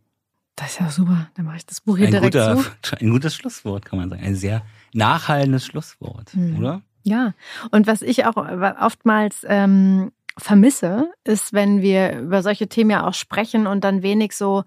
[0.58, 1.30] Das ist ja super.
[1.36, 2.98] Dann mache ich das Buch hier Ein, direkt guter, zu.
[3.00, 4.24] ein gutes Schlusswort, kann man sagen.
[4.24, 6.58] Ein sehr nachhallendes Schlusswort, Mhm.
[6.58, 6.82] oder?
[7.04, 7.34] Ja.
[7.72, 13.14] Und was ich auch oftmals ähm, vermisse, ist, wenn wir über solche Themen ja auch
[13.14, 14.64] sprechen und dann wenig so,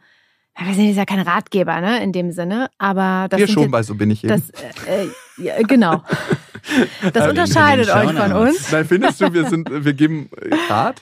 [0.59, 3.64] ja, wir sind jetzt ja kein Ratgeber, ne, in dem Sinne, aber das Wir schon
[3.64, 4.28] jetzt, bei So bin ich eben.
[4.32, 4.51] das,
[4.86, 6.03] äh, äh, ja, genau.
[7.14, 8.70] Das unterscheidet euch von uns.
[8.70, 10.28] Nein, findest du, wir sind, wir geben
[10.68, 11.01] Rat?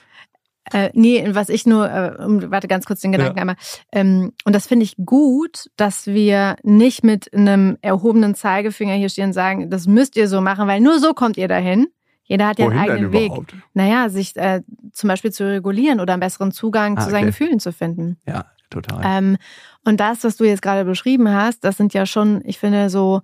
[0.72, 2.12] Äh, nee, was ich nur, äh,
[2.50, 3.40] warte ganz kurz den Gedanken Ja.
[3.42, 3.56] einmal.
[3.92, 9.26] Ähm, und das finde ich gut, dass wir nicht mit einem erhobenen Zeigefinger hier stehen
[9.26, 11.88] und sagen, das müsst ihr so machen, weil nur so kommt ihr dahin.
[12.24, 13.32] Jeder hat ja Wohin einen eigenen Weg.
[13.72, 14.60] Naja, sich äh,
[14.92, 17.38] zum Beispiel zu regulieren oder einen besseren Zugang Ah, zu seinen okay.
[17.38, 18.18] Gefühlen zu finden.
[18.26, 19.00] Ja, total.
[19.02, 19.36] Ähm,
[19.84, 23.22] und das, was du jetzt gerade beschrieben hast, das sind ja schon, ich finde, so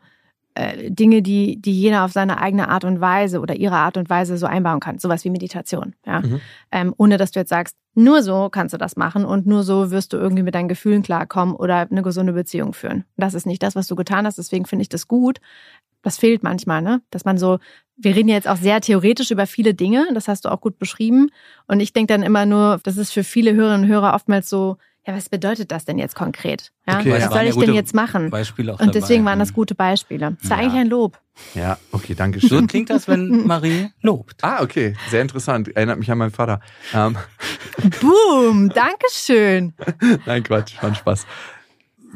[0.54, 4.08] äh, Dinge, die, die jeder auf seine eigene Art und Weise oder ihre Art und
[4.08, 4.98] Weise so einbauen kann.
[4.98, 5.94] Sowas wie Meditation.
[6.06, 6.20] Ja?
[6.20, 6.40] Mhm.
[6.70, 9.90] Ähm, ohne dass du jetzt sagst, nur so kannst du das machen und nur so
[9.90, 13.04] wirst du irgendwie mit deinen Gefühlen klarkommen oder eine gesunde Beziehung führen.
[13.16, 15.38] Das ist nicht das, was du getan hast, deswegen finde ich das gut.
[16.02, 17.02] Das fehlt manchmal, ne?
[17.10, 17.58] Dass man so,
[17.96, 21.30] wir reden jetzt auch sehr theoretisch über viele Dinge, das hast du auch gut beschrieben.
[21.66, 24.76] Und ich denke dann immer nur, das ist für viele Hörerinnen und Hörer oftmals so,
[25.06, 26.72] ja, was bedeutet das denn jetzt konkret?
[26.88, 27.30] Ja, Okay, was ja.
[27.30, 28.30] soll ich denn jetzt machen?
[28.30, 29.32] Beispiele auch Und deswegen dabei.
[29.32, 30.36] waren das gute Beispiele.
[30.40, 30.64] Das war Ja.
[30.64, 31.18] eigentlich ein Lob.
[31.54, 32.66] Ja, okay, danke So schön.
[32.68, 34.42] klingt das, wenn Marie lobt.
[34.42, 35.68] Ah, okay, sehr interessant.
[35.76, 36.60] Erinnert mich an meinen Vater.
[36.94, 37.16] Ähm,
[38.00, 39.74] Boom, Dankeschön.
[40.26, 41.26] nein, Quatsch, war ein Spaß.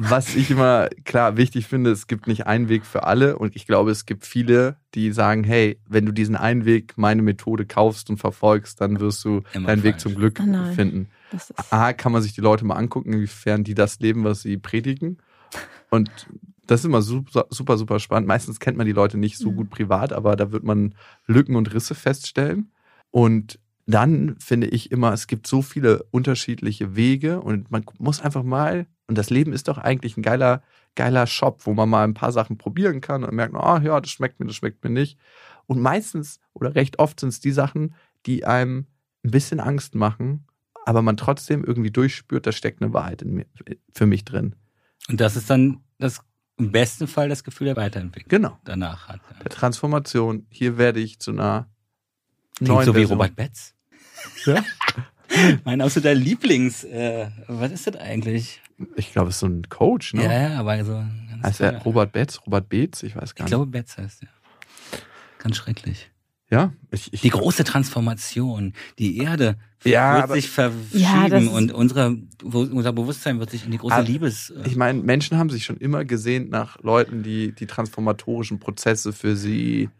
[0.00, 3.66] Was ich immer klar wichtig finde, es gibt nicht einen Weg für alle und ich
[3.66, 8.08] glaube, es gibt viele, die sagen, hey, wenn du diesen einen Weg, meine Methode kaufst
[8.08, 10.02] und verfolgst, dann wirst du Immer deinen Weg falsch.
[10.04, 11.08] zum Glück Oh finden.
[11.70, 15.18] A, kann man sich die Leute mal angucken, inwiefern die das leben, was sie predigen.
[15.90, 16.08] Und
[16.68, 18.28] das ist immer super, super, super spannend.
[18.28, 19.56] Meistens kennt man die Leute nicht so Mhm.
[19.56, 20.94] gut privat, aber da wird man
[21.26, 22.70] Lücken und Risse feststellen.
[23.10, 28.44] Und dann finde ich immer, es gibt so viele unterschiedliche Wege und man muss einfach
[28.44, 30.62] mal, und das Leben ist doch eigentlich ein geiler,
[30.94, 34.10] geiler Shop, wo man mal ein paar Sachen probieren kann und merkt, ah ja, das
[34.10, 35.18] schmeckt mir, das schmeckt mir nicht.
[35.66, 37.94] Und meistens oder recht oft sind es die Sachen,
[38.26, 38.86] die einem
[39.24, 40.46] ein bisschen Angst machen,
[40.84, 43.46] aber man trotzdem irgendwie durchspürt, da steckt eine Wahrheit mir,
[43.92, 44.54] für mich drin.
[45.08, 46.20] Und das ist dann das
[46.58, 48.58] im besten Fall das Gefühl der Weiterentwicklung Genau.
[48.64, 49.20] danach hat.
[49.42, 50.46] Der Transformation.
[50.50, 51.68] Hier werde ich zu einer
[52.56, 53.18] Klingt neuen so wie Version.
[53.18, 53.74] Robert Betz.
[54.44, 54.64] Ja?
[55.64, 58.60] Mein absoluter Lieblings, äh, was ist das eigentlich?
[58.96, 60.24] Ich glaube, es ist so ein Coach, ne?
[60.24, 63.02] Ja, ja, aber so ein ganz Heißt er Robert Betz, Robert Beetz?
[63.02, 63.50] Ich weiß Ich gar nicht.
[63.50, 64.28] glaube, Betz heißt er.
[65.38, 66.10] Ganz schrecklich.
[66.50, 68.72] ja, ich, ich, Die große Transformation.
[68.98, 73.78] Die Erde Ja, wird sich verschieben Ja, und unsere, unser Bewusstsein wird sich in die
[73.78, 74.50] große Aber Liebes...
[74.50, 79.12] äh, Ich meine, Menschen haben sich schon immer gesehnt nach Leuten, die die transformatorischen Prozesse
[79.12, 79.90] für sie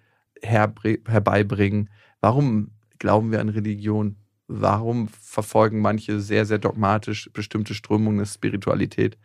[0.43, 1.91] herbeibringen.
[2.20, 4.16] Warum glauben wir an Religion?
[4.49, 9.18] Warum verfolgen manche sehr, sehr dogmatisch bestimmte Strömungen der Spiritualität?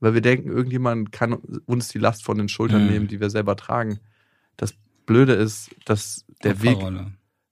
[0.00, 2.88] Weil wir denken, irgendjemand kann uns die Last von den Schultern Mhm.
[2.90, 4.00] nehmen, die wir selber tragen.
[4.56, 4.74] Das
[5.06, 6.78] Blöde ist, dass der Weg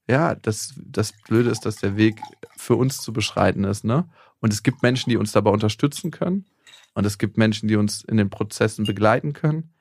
[0.09, 2.19] ja, das, das Blöde ist, dass der Weg
[2.57, 4.09] für uns zu beschreiten ist, ne?
[4.39, 6.45] Und es gibt Menschen, die uns dabei unterstützen können.
[6.93, 9.71] Und es gibt Menschen, die uns in den Prozessen begleiten können.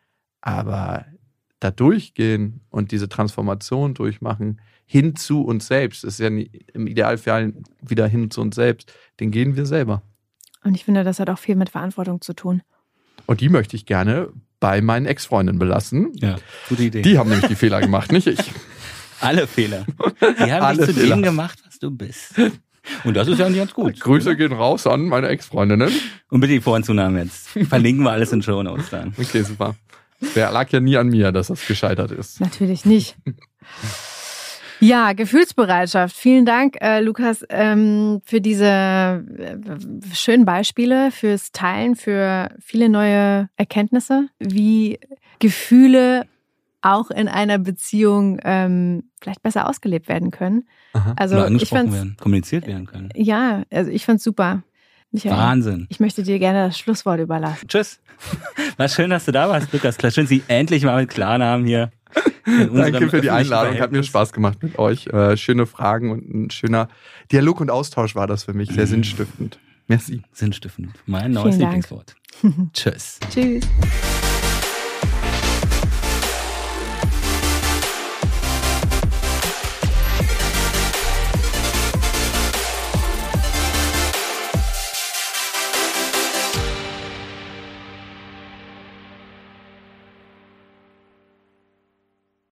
[0.43, 1.07] Aber
[1.61, 8.07] da durchgehen und diese Transformation durchmachen, hin zu uns selbst, ist ja im Idealfall wieder
[8.09, 10.03] hin zu uns selbst, den gehen wir selber.
[10.65, 12.63] und ich finde, das hat auch viel mit Verantwortung zu tun.
[13.27, 16.11] Und die möchte ich gerne bei meinen Ex-Freundinnen belassen.
[16.15, 16.37] Ja,
[16.69, 17.03] gute Idee.
[17.03, 18.39] Die haben nämlich die Fehler gemacht, nicht ich.
[19.21, 19.85] Alle Fehler.
[20.21, 21.17] Die haben Alle dich zu Fehler.
[21.17, 22.35] dem gemacht, was du bist.
[23.05, 24.01] Und das ist ja nicht ganz gut.
[24.01, 25.93] Grüße gehen raus an meine Ex-Freundinnen.
[26.31, 27.49] Und bitte die Vor- und Zunahmen jetzt.
[27.69, 29.13] Verlinken wir alles in Show Notes dann.
[29.19, 29.77] Okay, super.
[30.35, 32.41] Der lag ja nie an mir, dass das gescheitert ist.
[32.41, 33.17] Natürlich nicht.
[34.81, 36.17] Ja, Gefühlsbereitschaft.
[36.17, 39.57] Vielen Dank, äh, Lukas, ähm, für diese äh,
[40.15, 44.99] schönen Beispiele, fürs Teilen, für viele neue Erkenntnisse, wie
[45.39, 46.27] Gefühle
[46.83, 50.67] auch in einer Beziehung ähm, vielleicht besser ausgelebt werden können.
[50.95, 51.15] Aha.
[51.17, 53.11] Also Oder ich angesprochen fand's, werden, kommuniziert werden können.
[53.15, 54.63] ja, also ich fand's super.
[55.13, 55.87] Michael, Wahnsinn.
[55.91, 57.67] ich möchte dir gerne das Schlusswort überlassen.
[57.69, 58.01] Tschüss.
[58.77, 59.97] War schön, dass du da warst, Lukas.
[59.97, 61.91] Klar, schön, Sie endlich mal mit Klarnamen hier.
[62.45, 63.79] Danke für die Einladung.
[63.81, 64.03] Hat mir.
[64.03, 65.07] Spaß gemacht mit euch.
[65.09, 66.89] Äh, schöne Fragen und ein schöner
[67.33, 68.71] Dialog und Austausch war das für mich.
[68.71, 68.91] Sehr Mhm.
[68.91, 69.59] sinnstiftend.
[69.87, 70.23] Merci.
[70.33, 70.91] Sinnstiftend.
[71.07, 71.57] Mein neues.
[71.57, 72.15] Lieblingswort.
[72.73, 73.19] Tschüss.
[73.33, 73.65] Tschüss.